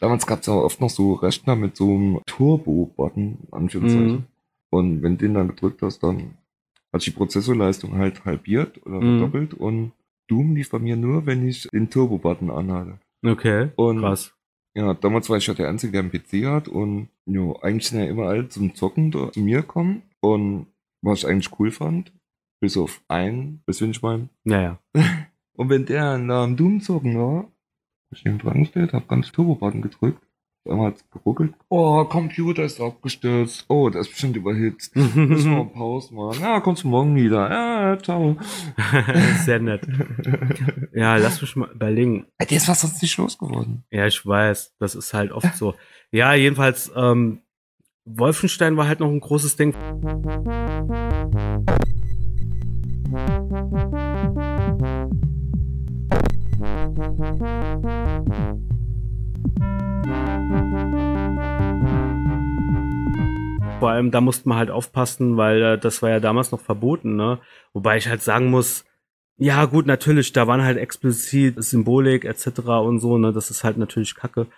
Damals 0.00 0.26
gab 0.26 0.42
es 0.42 0.48
aber 0.48 0.64
oft 0.64 0.80
noch 0.80 0.90
so 0.90 1.14
Rechner 1.14 1.56
mit 1.56 1.76
so 1.76 1.94
einem 1.94 2.20
Turbo-Button, 2.26 3.38
Anführungszeichen. 3.50 4.12
Mhm. 4.12 4.24
Und 4.70 5.02
wenn 5.02 5.16
den 5.16 5.34
dann 5.34 5.48
gedrückt 5.48 5.80
hast, 5.80 6.02
dann 6.02 6.34
hat 6.92 7.00
sich 7.00 7.12
die 7.14 7.18
Prozessorleistung 7.18 7.96
halt 7.96 8.24
halbiert 8.26 8.84
oder 8.86 9.00
Mhm. 9.00 9.18
verdoppelt. 9.18 9.54
Und 9.54 9.92
Doom 10.28 10.54
lief 10.54 10.70
bei 10.70 10.78
mir 10.78 10.96
nur, 10.96 11.26
wenn 11.26 11.46
ich 11.46 11.68
den 11.72 11.90
Turbo-Button 11.90 12.50
anhatte. 12.50 12.98
Okay, 13.24 13.70
Und 13.76 14.00
krass. 14.00 14.32
ja, 14.76 14.94
damals 14.94 15.28
war 15.28 15.38
ich 15.38 15.46
ja 15.46 15.54
der 15.54 15.68
Einzige, 15.68 15.92
der 15.92 16.02
einen 16.02 16.10
PC 16.12 16.46
hat. 16.46 16.68
Und 16.68 17.08
jo, 17.26 17.58
eigentlich 17.60 17.88
sind 17.88 18.00
ja 18.00 18.06
immer 18.06 18.28
alle 18.28 18.48
zum 18.48 18.74
Zocken 18.74 19.10
da 19.10 19.32
zu 19.32 19.40
mir 19.40 19.62
gekommen. 19.62 20.02
Und 20.20 20.66
was 21.02 21.20
ich 21.20 21.26
eigentlich 21.26 21.58
cool 21.58 21.70
fand, 21.70 22.12
bis 22.60 22.76
auf 22.76 23.00
einen, 23.08 23.62
bis 23.66 23.80
ich 23.80 24.02
mein, 24.02 24.28
Naja. 24.44 24.78
und 25.54 25.68
wenn 25.70 25.86
der 25.86 26.18
nach 26.18 26.44
dem 26.44 26.56
Doom 26.56 26.80
zocken 26.80 27.18
war, 27.18 27.44
hab 27.44 28.12
ich 28.12 28.24
neben 28.24 28.38
dran 28.38 28.60
gestellt, 28.60 28.92
hab 28.92 29.08
ganz 29.08 29.32
Turbo-Button 29.32 29.82
gedrückt. 29.82 30.22
Einmal 30.68 30.88
hat's 30.88 31.04
geruckelt. 31.10 31.54
Oh, 31.68 32.04
Computer 32.04 32.64
ist 32.64 32.80
abgestürzt. 32.80 33.64
Oh, 33.68 33.88
der 33.88 34.02
ist 34.02 34.10
bestimmt 34.10 34.36
überhitzt. 34.36 34.94
Müssen 34.94 35.50
wir 35.50 35.64
mal 35.64 35.70
Pause 35.74 36.14
machen. 36.14 36.40
Ja, 36.40 36.60
kommst 36.60 36.84
du 36.84 36.88
morgen 36.88 37.16
wieder. 37.16 37.50
Ja, 37.50 37.98
ciao. 37.98 38.36
Sehr 39.44 39.60
nett. 39.60 39.86
Ja, 40.92 41.16
lass 41.16 41.40
mich 41.40 41.54
mal 41.54 41.70
überlegen. 41.70 42.26
Der 42.40 42.56
ist 42.56 42.66
was 42.66 42.80
sonst 42.80 43.00
nicht 43.02 43.16
losgeworden. 43.18 43.84
Ja, 43.90 44.06
ich 44.06 44.26
weiß, 44.26 44.74
das 44.80 44.96
ist 44.96 45.14
halt 45.14 45.30
oft 45.30 45.56
so. 45.56 45.74
Ja, 46.10 46.34
jedenfalls, 46.34 46.90
ähm, 46.96 47.40
Wolfenstein 48.04 48.76
war 48.76 48.88
halt 48.88 48.98
noch 48.98 49.08
ein 49.08 49.20
großes 49.20 49.54
Ding. 49.54 49.74
Vor 63.78 63.90
allem, 63.90 64.10
da 64.10 64.20
musste 64.20 64.48
man 64.48 64.58
halt 64.58 64.70
aufpassen, 64.70 65.36
weil 65.36 65.62
äh, 65.62 65.78
das 65.78 66.02
war 66.02 66.10
ja 66.10 66.20
damals 66.20 66.50
noch 66.50 66.60
verboten, 66.60 67.14
ne? 67.14 67.38
Wobei 67.72 67.96
ich 67.96 68.08
halt 68.08 68.22
sagen 68.22 68.50
muss, 68.50 68.84
ja 69.36 69.64
gut, 69.66 69.86
natürlich, 69.86 70.32
da 70.32 70.48
waren 70.48 70.62
halt 70.62 70.78
explizit 70.78 71.62
Symbolik 71.62 72.24
etc. 72.24 72.58
und 72.82 72.98
so, 72.98 73.18
ne? 73.18 73.32
Das 73.32 73.50
ist 73.50 73.62
halt 73.62 73.78
natürlich 73.78 74.16
Kacke. 74.16 74.48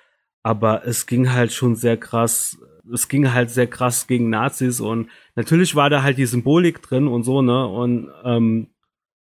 Aber 0.43 0.87
es 0.87 1.07
ging 1.07 1.33
halt 1.33 1.53
schon 1.53 1.77
sehr 1.77 1.99
krass, 1.99 2.59
es 2.91 3.09
ging 3.09 3.31
halt 3.33 3.51
sehr 3.51 3.67
krass 3.67 4.07
gegen 4.07 4.31
Nazis 4.31 4.81
und 4.81 5.11
natürlich 5.37 5.77
war 5.77 5.91
da 5.91 6.03
halt 6.03 6.17
die 6.17 6.25
Symbolik 6.25 6.81
drin 6.81 7.07
und 7.07 7.25
so, 7.25 7.43
ne? 7.43 7.67
Und 7.67 8.11
ähm, 8.25 8.69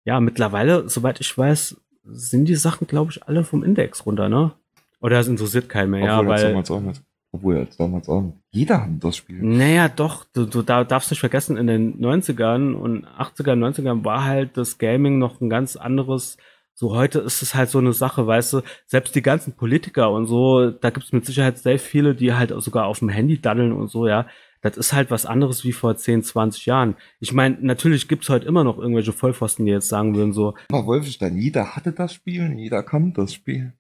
ja, 0.06 0.20
mittlerweile, 0.20 0.88
soweit 0.90 1.20
ich 1.22 1.36
weiß, 1.36 1.82
sind 2.04 2.46
die 2.46 2.56
Sachen, 2.56 2.86
glaube 2.86 3.12
ich, 3.12 3.24
alle 3.24 3.44
vom 3.44 3.64
Index 3.64 4.06
runter, 4.06 4.30
ne? 4.30 4.54
Oder 5.00 5.20
es 5.20 5.28
interessiert 5.28 5.70
keinen 5.70 5.92
mehr, 5.92 6.06
ja, 6.06 6.20
Obwohl 6.20 6.34
er 6.34 6.38
weil. 6.44 6.48
damals 6.50 6.72
auch 6.72 6.82
nicht. 6.82 7.02
Obwohl 7.32 7.56
er 7.58 7.68
damals 7.78 8.10
auch 8.10 8.22
nicht. 8.22 8.38
Jeder 8.52 8.82
hat 8.84 8.90
das 9.04 9.18
Spiel. 9.18 9.40
Naja, 9.42 9.90
doch, 9.90 10.26
du, 10.34 10.46
du 10.46 10.62
da- 10.62 10.84
darfst 10.84 11.12
nicht 11.12 11.20
vergessen, 11.20 11.58
in 11.58 11.68
den 11.68 12.00
90ern 12.00 12.74
und 12.74 13.06
80ern, 13.06 13.60
90ern 13.60 14.04
war 14.06 14.24
halt 14.24 14.58
das 14.58 14.78
Gaming 14.78 15.20
noch 15.20 15.40
ein 15.42 15.50
ganz 15.50 15.76
anderes. 15.76 16.38
So 16.74 16.96
heute 16.96 17.20
ist 17.20 17.42
es 17.42 17.54
halt 17.56 17.70
so 17.70 17.80
eine 17.80 17.92
Sache, 17.94 18.26
weißt 18.28 18.54
du, 18.54 18.62
selbst 18.86 19.16
die 19.16 19.22
ganzen 19.24 19.54
Politiker 19.54 20.12
und 20.12 20.26
so, 20.28 20.70
da 20.72 20.90
gibt 20.92 21.06
es 21.08 21.12
mit 21.12 21.26
Sicherheit 21.26 21.58
sehr 21.58 21.80
viele, 21.80 22.14
die 22.16 22.34
halt 22.34 22.54
sogar 22.62 22.86
auf 22.86 23.00
dem 23.00 23.10
Handy 23.10 23.40
daddeln 23.42 23.72
und 23.74 23.90
so, 23.90 24.08
ja. 24.08 24.28
Das 24.62 24.76
ist 24.78 24.92
halt 24.94 25.12
was 25.12 25.26
anderes 25.28 25.64
wie 25.64 25.72
vor 25.72 25.96
10, 25.96 26.24
20 26.24 26.66
Jahren. 26.66 26.96
Ich 27.20 27.32
meine, 27.32 27.58
natürlich 27.62 28.08
gibt's 28.08 28.30
heute 28.30 28.48
immer 28.48 28.64
noch 28.64 28.80
irgendwelche 28.80 29.14
Vollpfosten, 29.14 29.66
die 29.66 29.72
jetzt 29.72 29.88
sagen 29.90 30.16
würden, 30.16 30.34
so, 30.34 30.56
Aber 30.72 30.86
Wolfenstein, 30.88 31.38
jeder 31.38 31.76
hatte 31.76 31.92
das 31.92 32.14
Spiel 32.14 32.54
jeder 32.58 32.82
kannte 32.84 33.22
das 33.22 33.34
Spiel. 33.34 33.74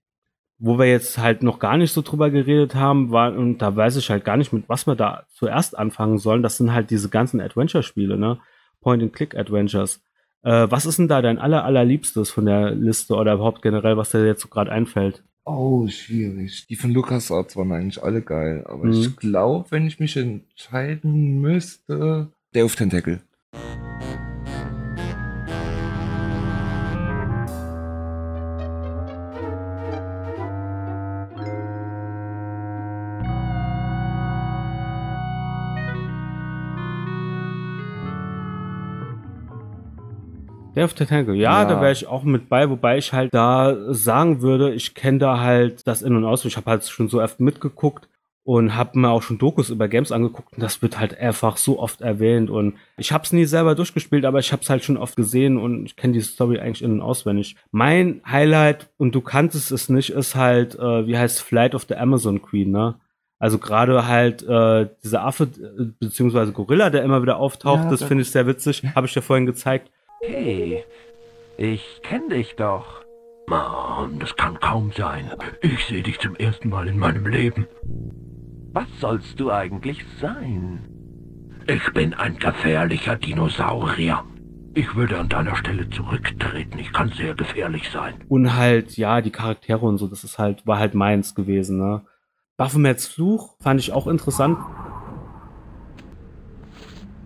Wo 0.59 0.79
wir 0.79 0.85
jetzt 0.89 1.17
halt 1.19 1.43
noch 1.43 1.59
gar 1.59 1.77
nicht 1.77 1.91
so 1.93 2.01
drüber 2.01 2.29
geredet 2.31 2.73
haben, 2.75 3.11
war, 3.11 3.33
und 3.33 3.59
da 3.59 3.75
weiß 3.75 3.95
ich 3.97 4.09
halt 4.09 4.25
gar 4.25 4.37
nicht, 4.37 4.53
mit 4.53 4.67
was 4.67 4.87
wir 4.87 4.95
da 4.95 5.23
zuerst 5.33 5.77
anfangen 5.77 6.17
sollen. 6.17 6.41
Das 6.43 6.57
sind 6.57 6.73
halt 6.73 6.89
diese 6.89 7.09
ganzen 7.09 7.39
Adventure-Spiele, 7.41 8.17
ne? 8.17 8.39
Point-and-Click-Adventures. 8.81 10.01
Äh, 10.43 10.67
was 10.69 10.85
ist 10.85 10.97
denn 10.99 11.07
da 11.07 11.21
dein 11.21 11.39
aller, 11.39 11.63
allerliebstes 11.63 12.29
von 12.31 12.45
der 12.45 12.71
Liste 12.71 13.15
oder 13.15 13.33
überhaupt 13.33 13.61
generell, 13.61 13.97
was 13.97 14.11
dir 14.11 14.25
jetzt 14.25 14.41
so 14.41 14.47
gerade 14.47 14.71
einfällt? 14.71 15.23
Oh, 15.45 15.87
schwierig. 15.87 16.67
Die 16.67 16.75
von 16.75 16.91
LucasArts 16.91 17.55
waren 17.55 17.71
eigentlich 17.71 18.03
alle 18.03 18.21
geil. 18.21 18.65
Aber 18.67 18.85
Mhm. 18.85 18.91
ich 18.93 19.15
glaube, 19.17 19.69
wenn 19.71 19.87
ich 19.87 19.99
mich 19.99 20.17
entscheiden 20.17 21.39
müsste, 21.41 22.29
Day 22.53 22.63
of 22.63 22.75
Tentacle. 22.75 23.21
Day 40.77 40.83
of 40.85 40.91
the 40.97 41.05
Tentacle. 41.05 41.35
Ja, 41.35 41.63
Ja. 41.63 41.69
da 41.69 41.81
wäre 41.81 41.91
ich 41.91 42.07
auch 42.07 42.23
mit 42.23 42.49
bei, 42.49 42.69
wobei 42.69 42.97
ich 42.97 43.11
halt 43.13 43.33
da 43.33 43.75
sagen 43.93 44.41
würde, 44.41 44.73
ich 44.73 44.93
kenne 44.93 45.17
da 45.19 45.39
halt 45.39 45.85
das 45.87 46.01
In- 46.01 46.15
und 46.15 46.23
Aus. 46.25 46.45
Ich 46.45 46.55
habe 46.57 46.69
halt 46.71 46.85
schon 46.85 47.09
so 47.09 47.21
oft 47.21 47.39
mitgeguckt 47.39 48.07
und 48.43 48.75
habe 48.77 48.97
mir 48.97 49.09
auch 49.09 49.23
schon 49.23 49.37
Dokus 49.39 49.69
über 49.69 49.89
Games 49.89 50.13
angeguckt 50.13 50.53
und 50.53 50.63
das 50.63 50.81
wird 50.81 50.97
halt 50.97 51.19
einfach 51.19 51.57
so 51.57 51.79
oft 51.79 51.99
erwähnt 51.99 52.49
und 52.49 52.75
ich 52.97 53.11
habe 53.11 53.25
es 53.25 53.33
nie 53.33 53.43
selber 53.43 53.75
durchgespielt, 53.75 54.23
aber 54.23 54.39
ich 54.39 54.53
habe 54.53 54.61
es 54.61 54.69
halt 54.69 54.85
schon 54.85 54.95
oft 54.95 55.17
gesehen 55.17 55.57
und 55.57 55.85
ich 55.85 55.97
kenne 55.97 56.13
die 56.13 56.21
Story 56.21 56.57
eigentlich 56.59 56.81
in- 56.81 56.93
und 56.93 57.01
auswendig. 57.01 57.57
Mein 57.71 58.21
Highlight, 58.25 58.87
und 58.97 59.13
du 59.13 59.19
kanntest 59.19 59.71
es 59.73 59.89
nicht, 59.89 60.11
ist 60.11 60.35
halt, 60.35 60.75
äh, 60.79 61.05
wie 61.07 61.17
heißt 61.17 61.41
Flight 61.41 61.75
of 61.75 61.85
the 61.89 61.95
Amazon 61.95 62.41
Queen, 62.41 62.71
ne? 62.71 62.95
Also 63.39 63.57
gerade 63.59 64.07
halt 64.07 64.41
äh, 64.47 64.87
dieser 65.03 65.23
Affe, 65.25 65.43
äh, 65.43 65.83
beziehungsweise 65.99 66.53
Gorilla, 66.53 66.89
der 66.89 67.03
immer 67.03 67.21
wieder 67.21 67.37
auftaucht, 67.37 67.83
Ja, 67.83 67.89
das 67.89 67.99
das- 67.99 68.07
finde 68.07 68.21
ich 68.23 68.31
sehr 68.31 68.47
witzig, 68.47 68.81
habe 68.95 69.07
ich 69.07 69.13
dir 69.13 69.21
vorhin 69.21 69.45
gezeigt. 69.45 69.91
Hey, 70.21 70.83
ich 71.57 72.01
kenn 72.01 72.29
dich 72.29 72.55
doch. 72.55 73.05
Mann, 73.47 74.17
das 74.19 74.35
kann 74.35 74.59
kaum 74.59 74.91
sein. 74.91 75.31
Ich 75.61 75.85
sehe 75.85 76.01
dich 76.01 76.19
zum 76.19 76.35
ersten 76.35 76.69
Mal 76.69 76.87
in 76.87 76.97
meinem 76.97 77.27
Leben. 77.27 77.67
Was 78.73 78.87
sollst 78.99 79.39
du 79.39 79.51
eigentlich 79.51 80.03
sein? 80.19 80.87
Ich 81.67 81.93
bin 81.93 82.15
ein 82.15 82.37
gefährlicher 82.37 83.15
Dinosaurier. 83.15 84.23
Ich 84.73 84.95
würde 84.95 85.19
an 85.19 85.29
deiner 85.29 85.55
Stelle 85.55 85.89
zurücktreten. 85.89 86.79
Ich 86.79 86.91
kann 86.91 87.09
sehr 87.09 87.35
gefährlich 87.35 87.89
sein. 87.91 88.23
Und 88.27 88.55
halt, 88.55 88.97
ja, 88.97 89.21
die 89.21 89.31
Charaktere 89.31 89.85
und 89.85 89.97
so, 89.97 90.07
das 90.07 90.23
ist 90.23 90.39
halt, 90.39 90.65
war 90.65 90.79
halt 90.79 90.95
meins 90.95 91.35
gewesen, 91.35 91.77
ne? 91.77 92.05
Baphomets 92.57 93.07
Fluch 93.07 93.55
fand 93.59 93.79
ich 93.79 93.91
auch 93.91 94.07
interessant. 94.07 94.57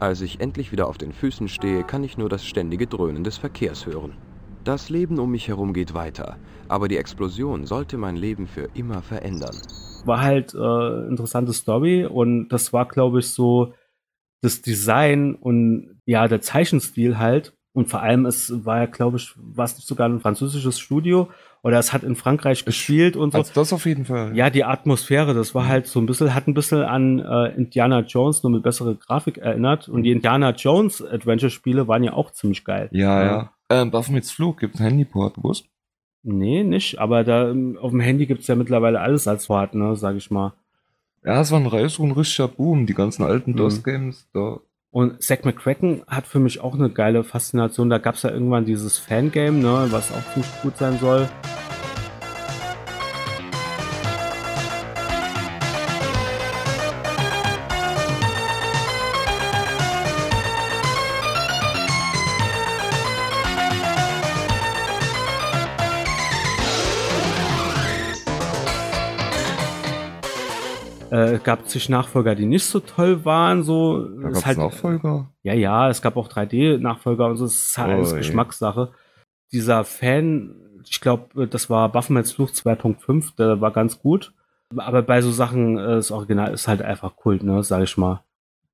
Als 0.02 0.22
ich 0.22 0.40
endlich 0.40 0.72
wieder 0.72 0.88
auf 0.88 0.98
den 0.98 1.12
Füßen 1.12 1.48
stehe, 1.48 1.84
kann 1.84 2.04
ich 2.04 2.18
nur 2.18 2.28
das 2.28 2.44
ständige 2.44 2.88
Dröhnen 2.88 3.24
des 3.24 3.38
Verkehrs 3.38 3.86
hören. 3.86 4.14
Das 4.64 4.90
Leben 4.90 5.20
um 5.20 5.30
mich 5.30 5.48
herum 5.48 5.74
geht 5.74 5.94
weiter, 5.94 6.38
aber 6.68 6.88
die 6.88 6.98
Explosion 6.98 7.68
sollte 7.68 8.00
mein 8.00 8.16
Leben 8.16 8.48
für 8.48 8.68
immer 8.74 9.04
verändern. 9.04 9.56
War 10.06 10.22
halt 10.22 10.56
äh, 10.56 11.08
interessante 11.08 11.54
Story 11.54 12.08
und 12.08 12.50
das 12.50 12.74
war, 12.74 12.88
glaube 12.88 13.20
ich, 13.20 13.28
so 13.28 13.76
das 14.42 14.64
Design 14.64 15.36
und 15.36 16.02
ja, 16.08 16.28
der 16.28 16.42
Zeichenstil 16.42 17.20
halt. 17.20 17.54
Und 17.74 17.90
vor 17.90 18.02
allem, 18.02 18.26
es 18.26 18.66
war 18.66 18.80
ja, 18.80 18.86
glaube 18.86 19.18
ich, 19.18 19.34
war 19.38 19.64
es 19.66 19.76
nicht 19.76 19.88
sogar 19.88 20.10
ein 20.10 20.20
französisches 20.20 20.78
Studio 20.80 21.30
oder 21.64 21.80
es 21.80 21.94
hat 21.94 22.04
in 22.04 22.16
Frankreich 22.16 22.66
gespielt 22.66 23.16
und 23.16 23.32
so. 23.32 23.38
Also 23.38 23.54
das 23.54 23.72
auf 23.72 23.86
jeden 23.86 24.04
Fall. 24.06 24.36
Ja, 24.36 24.50
die 24.50 24.66
Atmosphäre, 24.66 25.34
das 25.34 25.56
war 25.56 25.68
halt 25.68 25.88
so 25.88 26.00
ein 26.02 26.06
bisschen, 26.06 26.34
hat 26.36 26.48
ein 26.48 26.54
bisschen 26.54 26.84
an 26.84 27.20
äh, 27.20 27.56
Indiana 27.56 28.02
Jones 28.02 28.44
nur 28.44 28.52
mit 28.52 28.64
bessere 28.64 28.96
Grafik 28.96 29.38
erinnert. 29.38 29.88
Und 29.88 30.04
die 30.04 30.12
Indiana 30.12 30.52
Jones 30.52 31.02
Adventure-Spiele 31.02 31.88
waren 31.88 32.04
ja 32.04 32.14
auch 32.14 32.32
ziemlich 32.32 32.66
geil. 32.66 32.90
Ja, 32.92 33.24
ja. 33.24 33.52
Ähm, 33.70 33.90
Baphomets 33.92 34.32
Flug 34.32 34.60
gibt 34.60 34.76
ein 34.76 34.84
Handyport, 34.84 35.36
gewusst? 35.36 35.66
Nee, 36.24 36.64
nicht, 36.64 37.00
aber 37.00 37.24
da 37.24 37.50
ähm, 37.50 37.78
auf 37.82 37.92
dem 37.92 38.00
Handy 38.02 38.26
gibt's 38.26 38.48
ja 38.48 38.56
mittlerweile 38.56 39.00
alles 39.00 39.28
als 39.28 39.48
Port, 39.48 39.74
ne, 39.76 39.96
sag 39.96 40.16
ich 40.18 40.30
mal. 40.30 40.54
Ja, 41.24 41.40
es 41.42 41.52
war 41.52 41.60
ein 41.60 41.68
Reis 41.68 41.98
und 42.00 42.10
ein 42.10 42.12
richtiger 42.12 42.48
Boom. 42.48 42.86
Die 42.86 42.94
ganzen 42.94 43.24
alten 43.24 43.52
Mhm. 43.52 43.58
DOS-Games, 43.58 44.28
da 44.34 44.60
Und 44.91 45.23
Zack 45.23 45.45
McCracken 45.45 46.04
hat 46.08 46.27
für 46.27 46.39
mich 46.39 46.60
auch 46.60 46.75
eine 46.75 46.89
geile 46.89 47.23
Faszination. 47.23 47.89
Da 47.89 47.97
gab's 47.97 48.23
ja 48.23 48.30
irgendwann 48.30 48.65
dieses 48.65 48.97
Fangame, 48.97 49.58
ne, 49.58 49.88
was 49.89 50.12
auch 50.12 50.62
gut 50.62 50.77
sein 50.77 50.99
soll. 50.99 51.30
Äh, 71.28 71.40
gab 71.44 71.68
zig 71.68 71.90
Nachfolger, 71.90 72.36
die 72.36 72.46
nicht 72.46 72.66
so 72.66 72.80
toll 72.80 73.26
waren, 73.26 73.64
so. 73.64 74.06
da 74.08 74.30
gab's 74.30 74.46
halt- 74.46 74.58
Nachfolger. 74.58 75.30
Ja, 75.44 75.54
ja, 75.54 75.90
es 75.90 76.02
gab 76.02 76.18
auch 76.18 76.28
3D-Nachfolger 76.28 77.28
und 77.28 77.38
so, 77.38 77.46
es 77.46 77.70
ist 77.70 77.78
halt 77.78 77.92
alles 77.92 78.12
Ui. 78.14 78.18
Geschmackssache. 78.20 78.92
Dieser 79.52 79.84
Fan, 79.84 80.56
ich 80.90 81.02
glaube, 81.02 81.48
das 81.48 81.70
war 81.70 81.90
Baphomets 81.90 82.32
Fluch 82.34 82.52
2.5, 82.52 83.36
der 83.38 83.60
war 83.62 83.72
ganz 83.72 84.00
gut. 84.00 84.34
Aber 84.78 85.02
bei 85.02 85.22
so 85.22 85.32
Sachen, 85.32 85.78
äh, 85.78 85.82
das 85.96 86.12
Original 86.12 86.54
ist 86.54 86.68
halt 86.68 86.82
einfach 86.82 87.16
Kult, 87.16 87.44
ne, 87.44 87.62
sag 87.64 87.84
ich 87.84 87.98
mal. 87.98 88.24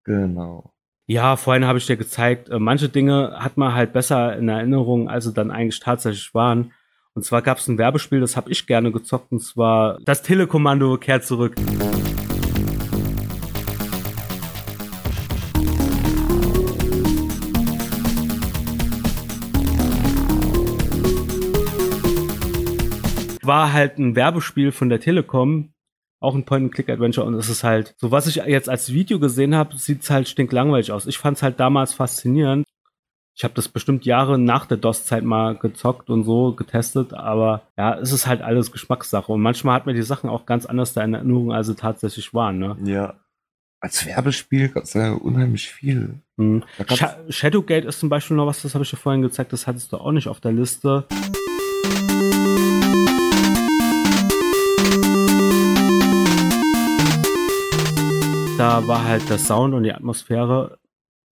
Genau. 0.04 0.72
Ja, 1.08 1.38
vorhin 1.38 1.66
habe 1.66 1.78
ich 1.80 1.88
dir 1.88 1.98
gezeigt, 1.98 2.50
äh, 2.50 2.60
manche 2.60 2.90
Dinge 2.90 3.36
hat 3.40 3.58
man 3.58 3.74
halt 3.74 3.94
besser 3.94 4.36
in 4.38 4.50
Erinnerung, 4.50 5.10
als 5.10 5.24
sie 5.26 5.34
dann 5.34 5.52
eigentlich 5.52 5.80
tatsächlich 5.80 6.34
waren. 6.34 6.72
Und 7.14 7.24
zwar 7.24 7.42
gab 7.42 7.58
es 7.58 7.68
ein 7.68 7.78
Werbespiel, 7.80 8.20
das 8.20 8.38
habe 8.38 8.52
ich 8.52 8.68
gerne 8.68 8.92
gezockt, 8.92 9.32
und 9.32 9.40
zwar 9.40 9.98
das 10.06 10.22
Telekommando 10.22 10.98
kehrt 10.98 11.24
zurück. 11.26 11.56
War 23.48 23.74
halt 23.74 23.98
ein 23.98 24.16
Werbespiel 24.16 24.72
von 24.72 24.90
der 24.90 25.00
Telekom, 25.00 25.74
auch 26.20 26.36
ein 26.36 26.46
Point-and-Click-Adventure 26.46 27.26
und 27.26 27.36
es 27.36 27.50
ist 27.50 27.64
halt, 27.64 27.96
so 27.98 28.12
was 28.12 28.28
ich 28.28 28.36
jetzt 28.36 28.70
als 28.70 28.92
Video 28.92 29.20
gesehen 29.20 29.56
habe, 29.56 29.78
sieht's 29.78 30.10
halt 30.10 30.28
stinklangweilig 30.28 30.92
aus. 30.92 31.06
Ich 31.06 31.18
fand's 31.18 31.44
halt 31.44 31.60
damals 31.60 31.94
faszinierend. 31.94 32.66
Ich 33.36 33.44
habe 33.44 33.54
das 33.54 33.70
bestimmt 33.70 34.04
Jahre 34.06 34.40
nach 34.40 34.66
der 34.66 34.78
DOS-Zeit 34.78 35.24
mal 35.24 35.56
gezockt 35.56 36.10
und 36.10 36.24
so 36.24 36.54
getestet, 36.54 37.14
aber 37.14 37.62
ja, 37.78 37.96
es 38.00 38.12
ist 38.12 38.26
halt 38.26 38.42
alles 38.42 38.72
Geschmackssache 38.72 39.32
und 39.32 39.42
manchmal 39.42 39.76
hat 39.76 39.86
man 39.86 39.96
die 39.96 40.02
Sachen 40.02 40.30
auch 40.30 40.48
ganz 40.48 40.66
anders 40.66 40.94
da 40.94 41.04
in 41.04 41.14
Erinnerung, 41.14 41.54
als 41.54 41.68
sie 41.68 41.76
tatsächlich 41.76 42.34
waren. 42.34 42.58
Ne? 42.58 42.76
Ja. 42.84 43.14
Als 43.80 44.08
Werbespiel 44.08 44.70
gab's 44.70 44.96
ja 44.96 45.14
unheimlich 45.14 45.70
viel. 45.70 46.16
Mhm. 46.38 46.64
Sha 46.90 47.16
Shadowgate 47.30 47.88
ist 47.88 48.00
zum 48.00 48.10
Beispiel 48.10 48.36
noch 48.36 48.48
was, 48.48 48.64
das 48.64 48.74
habe 48.74 48.84
ich 48.84 48.90
dir 48.90 48.98
vorhin 48.98 49.22
gezeigt, 49.22 49.54
das 49.54 49.68
hattest 49.68 49.94
du 49.94 49.98
auch 49.98 50.12
nicht 50.12 50.28
auf 50.28 50.40
der 50.40 50.52
Liste. 50.52 51.06
Da 58.58 58.88
war 58.88 59.04
halt 59.04 59.30
der 59.30 59.38
Sound 59.38 59.76
und 59.76 59.84
die 59.84 59.94
Atmosphäre. 59.94 60.80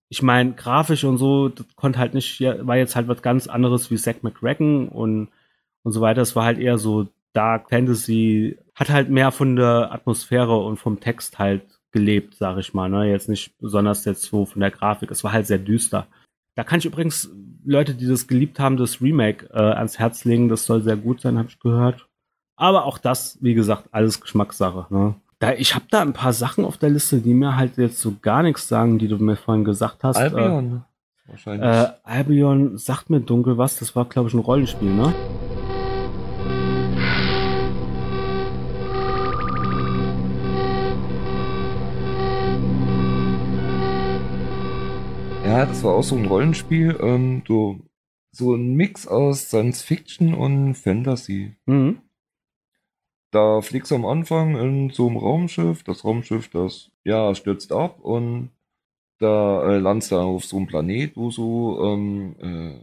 Ich 0.08 0.22
meine, 0.22 0.52
grafisch 0.52 1.02
und 1.02 1.18
so, 1.18 1.48
das 1.48 1.66
konnte 1.74 1.98
halt 1.98 2.14
nicht, 2.14 2.40
war 2.40 2.76
jetzt 2.76 2.94
halt 2.94 3.08
was 3.08 3.20
ganz 3.20 3.48
anderes 3.48 3.90
wie 3.90 3.96
Zack 3.96 4.22
McCracken 4.22 4.88
und, 4.88 5.28
und 5.82 5.92
so 5.92 6.00
weiter. 6.00 6.22
Es 6.22 6.36
war 6.36 6.44
halt 6.44 6.58
eher 6.58 6.78
so 6.78 7.08
Dark 7.32 7.70
Fantasy, 7.70 8.58
hat 8.76 8.90
halt 8.90 9.10
mehr 9.10 9.32
von 9.32 9.56
der 9.56 9.90
Atmosphäre 9.92 10.56
und 10.56 10.76
vom 10.76 11.00
Text 11.00 11.40
halt 11.40 11.62
gelebt, 11.90 12.36
sag 12.36 12.58
ich 12.58 12.74
mal. 12.74 12.88
Ne? 12.88 13.10
Jetzt 13.10 13.28
nicht 13.28 13.58
besonders 13.58 14.04
jetzt 14.04 14.22
so 14.22 14.46
von 14.46 14.60
der 14.60 14.70
Grafik. 14.70 15.10
Es 15.10 15.24
war 15.24 15.32
halt 15.32 15.48
sehr 15.48 15.58
düster. 15.58 16.06
Da 16.54 16.62
kann 16.62 16.78
ich 16.78 16.84
übrigens 16.84 17.28
Leute, 17.64 17.94
die 17.94 18.06
das 18.06 18.28
geliebt 18.28 18.60
haben, 18.60 18.76
das 18.76 19.02
Remake 19.02 19.48
äh, 19.52 19.58
ans 19.58 19.98
Herz 19.98 20.24
legen. 20.24 20.48
Das 20.48 20.64
soll 20.64 20.80
sehr 20.82 20.96
gut 20.96 21.20
sein, 21.20 21.38
habe 21.38 21.48
ich 21.48 21.58
gehört. 21.58 22.06
Aber 22.54 22.84
auch 22.84 22.98
das, 22.98 23.36
wie 23.42 23.54
gesagt, 23.54 23.88
alles 23.90 24.20
Geschmackssache. 24.20 24.86
Ne? 24.90 25.16
Da, 25.38 25.52
ich 25.52 25.74
habe 25.74 25.84
da 25.90 26.00
ein 26.00 26.14
paar 26.14 26.32
Sachen 26.32 26.64
auf 26.64 26.78
der 26.78 26.88
Liste, 26.88 27.20
die 27.20 27.34
mir 27.34 27.56
halt 27.56 27.76
jetzt 27.76 28.00
so 28.00 28.14
gar 28.22 28.42
nichts 28.42 28.68
sagen, 28.68 28.98
die 28.98 29.06
du 29.06 29.18
mir 29.18 29.36
vorhin 29.36 29.64
gesagt 29.64 30.02
hast. 30.02 30.16
Albion. 30.16 30.82
Äh, 31.26 31.30
Wahrscheinlich. 31.30 31.68
äh, 31.68 31.92
Albion 32.04 32.78
sagt 32.78 33.10
mir 33.10 33.20
dunkel 33.20 33.58
was. 33.58 33.78
Das 33.78 33.94
war, 33.94 34.06
glaube 34.06 34.28
ich, 34.28 34.34
ein 34.34 34.40
Rollenspiel, 34.40 34.90
ne? 34.94 35.12
Ja, 45.44 45.66
das 45.66 45.84
war 45.84 45.94
auch 45.94 46.02
so 46.02 46.16
ein 46.16 46.24
Rollenspiel, 46.24 46.98
ähm, 47.00 47.42
so, 47.46 47.78
so 48.32 48.54
ein 48.54 48.74
Mix 48.74 49.06
aus 49.06 49.48
Science 49.48 49.82
Fiction 49.82 50.32
und 50.32 50.74
Fantasy. 50.76 51.56
Mhm. 51.66 51.98
Da 53.32 53.60
fliegst 53.60 53.90
du 53.90 53.96
am 53.96 54.06
Anfang 54.06 54.56
in 54.56 54.90
so 54.90 55.06
einem 55.08 55.16
Raumschiff, 55.16 55.82
das 55.82 56.04
Raumschiff, 56.04 56.48
das, 56.48 56.90
ja, 57.04 57.34
stürzt 57.34 57.72
ab 57.72 57.98
und 58.00 58.50
da 59.18 59.62
äh, 59.74 59.78
landest 59.78 60.12
du 60.12 60.16
auf 60.16 60.44
so 60.44 60.56
einem 60.58 60.66
Planet, 60.66 61.16
wo 61.16 61.30
so, 61.30 61.82
ähm, 61.84 62.36
äh, 62.40 62.78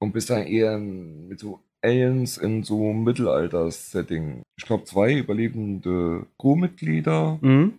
und 0.00 0.12
bist 0.12 0.30
dann 0.30 0.46
eher 0.46 0.78
mit 0.78 1.40
so 1.40 1.60
Aliens 1.82 2.38
in 2.38 2.62
so 2.62 2.90
einem 2.90 3.04
Mittelalters-Setting. 3.04 4.42
Ich 4.56 4.64
glaube, 4.64 4.84
zwei 4.84 5.14
überlebende 5.14 6.26
Crewmitglieder 6.38 7.38
Mhm. 7.40 7.74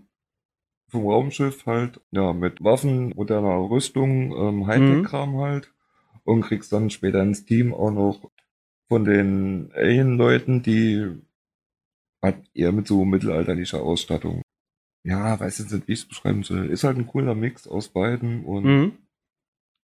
vom 0.89 1.05
Raumschiff 1.07 1.65
halt, 1.65 1.99
ja, 2.11 2.33
mit 2.33 2.63
Waffen, 2.63 3.13
moderner 3.15 3.69
Rüstung, 3.69 4.31
ähm, 4.37 4.67
Hightech-Kram 4.67 5.37
halt. 5.37 5.71
Und 6.23 6.41
kriegst 6.41 6.71
dann 6.73 6.89
später 6.89 7.21
ins 7.23 7.45
Team 7.45 7.73
auch 7.73 7.91
noch 7.91 8.29
von 8.87 9.05
den 9.05 9.71
Alien-Leuten, 9.73 10.61
die 10.61 11.07
halt 12.21 12.37
eher 12.53 12.71
mit 12.71 12.87
so 12.87 13.05
mittelalterlicher 13.05 13.81
Ausstattung. 13.81 14.41
Ja, 15.05 15.39
weiß 15.39 15.59
jetzt 15.59 15.71
nicht, 15.71 15.87
wie 15.87 15.93
ich 15.93 15.99
es 15.99 16.07
beschreiben 16.07 16.43
soll. 16.43 16.65
Ist 16.67 16.83
halt 16.83 16.97
ein 16.97 17.07
cooler 17.07 17.35
Mix 17.35 17.67
aus 17.67 17.89
beiden 17.89 18.43
und 18.43 18.63
Mhm. 18.65 18.91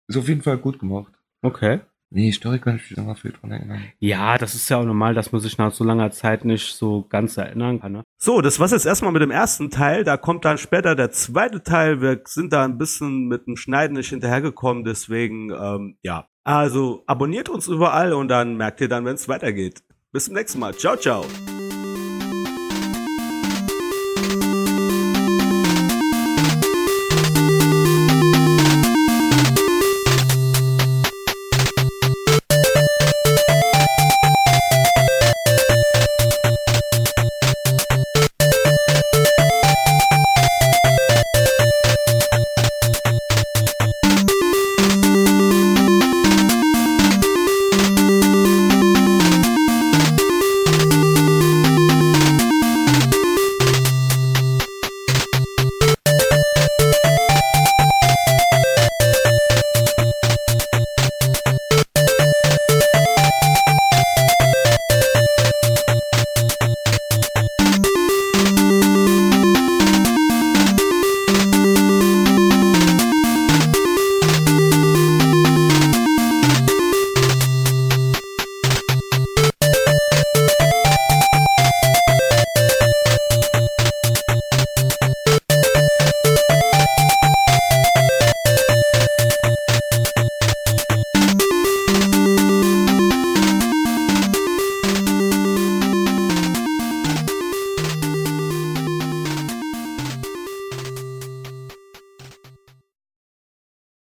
ist 0.07 0.17
auf 0.17 0.27
jeden 0.29 0.41
Fall 0.41 0.57
gut 0.57 0.79
gemacht. 0.79 1.13
Okay. 1.41 1.81
Nee, 2.13 2.31
Story 2.33 2.59
kann 2.59 2.75
ich 2.75 2.89
mich 2.89 2.97
noch 2.99 3.17
viel 3.17 3.31
dran 3.31 3.51
erinnern. 3.51 3.83
Ja, 3.99 4.37
das 4.37 4.53
ist 4.53 4.67
ja 4.69 4.77
auch 4.77 4.83
normal, 4.83 5.13
dass 5.13 5.31
man 5.31 5.39
sich 5.39 5.57
nach 5.57 5.71
so 5.71 5.85
langer 5.85 6.11
Zeit 6.11 6.43
nicht 6.43 6.75
so 6.75 7.05
ganz 7.07 7.37
erinnern 7.37 7.79
kann. 7.79 7.93
Ne? 7.93 8.03
So, 8.21 8.41
das 8.41 8.59
war's 8.59 8.71
jetzt 8.71 8.85
erstmal 8.85 9.13
mit 9.13 9.21
dem 9.21 9.31
ersten 9.31 9.69
Teil. 9.69 10.03
Da 10.03 10.17
kommt 10.17 10.43
dann 10.43 10.57
später 10.57 10.93
der 10.95 11.11
zweite 11.11 11.63
Teil. 11.63 12.01
Wir 12.01 12.21
sind 12.25 12.51
da 12.51 12.65
ein 12.65 12.77
bisschen 12.77 13.27
mit 13.29 13.47
dem 13.47 13.55
Schneiden 13.55 13.95
nicht 13.95 14.09
hinterhergekommen, 14.09 14.83
deswegen, 14.83 15.51
ähm, 15.51 15.97
ja. 16.03 16.27
Also 16.43 17.03
abonniert 17.07 17.47
uns 17.47 17.67
überall 17.69 18.11
und 18.11 18.27
dann 18.27 18.57
merkt 18.57 18.81
ihr 18.81 18.89
dann, 18.89 19.05
wenn 19.05 19.15
es 19.15 19.29
weitergeht. 19.29 19.81
Bis 20.11 20.25
zum 20.25 20.33
nächsten 20.33 20.59
Mal. 20.59 20.73
Ciao, 20.73 20.97
ciao. 20.97 21.23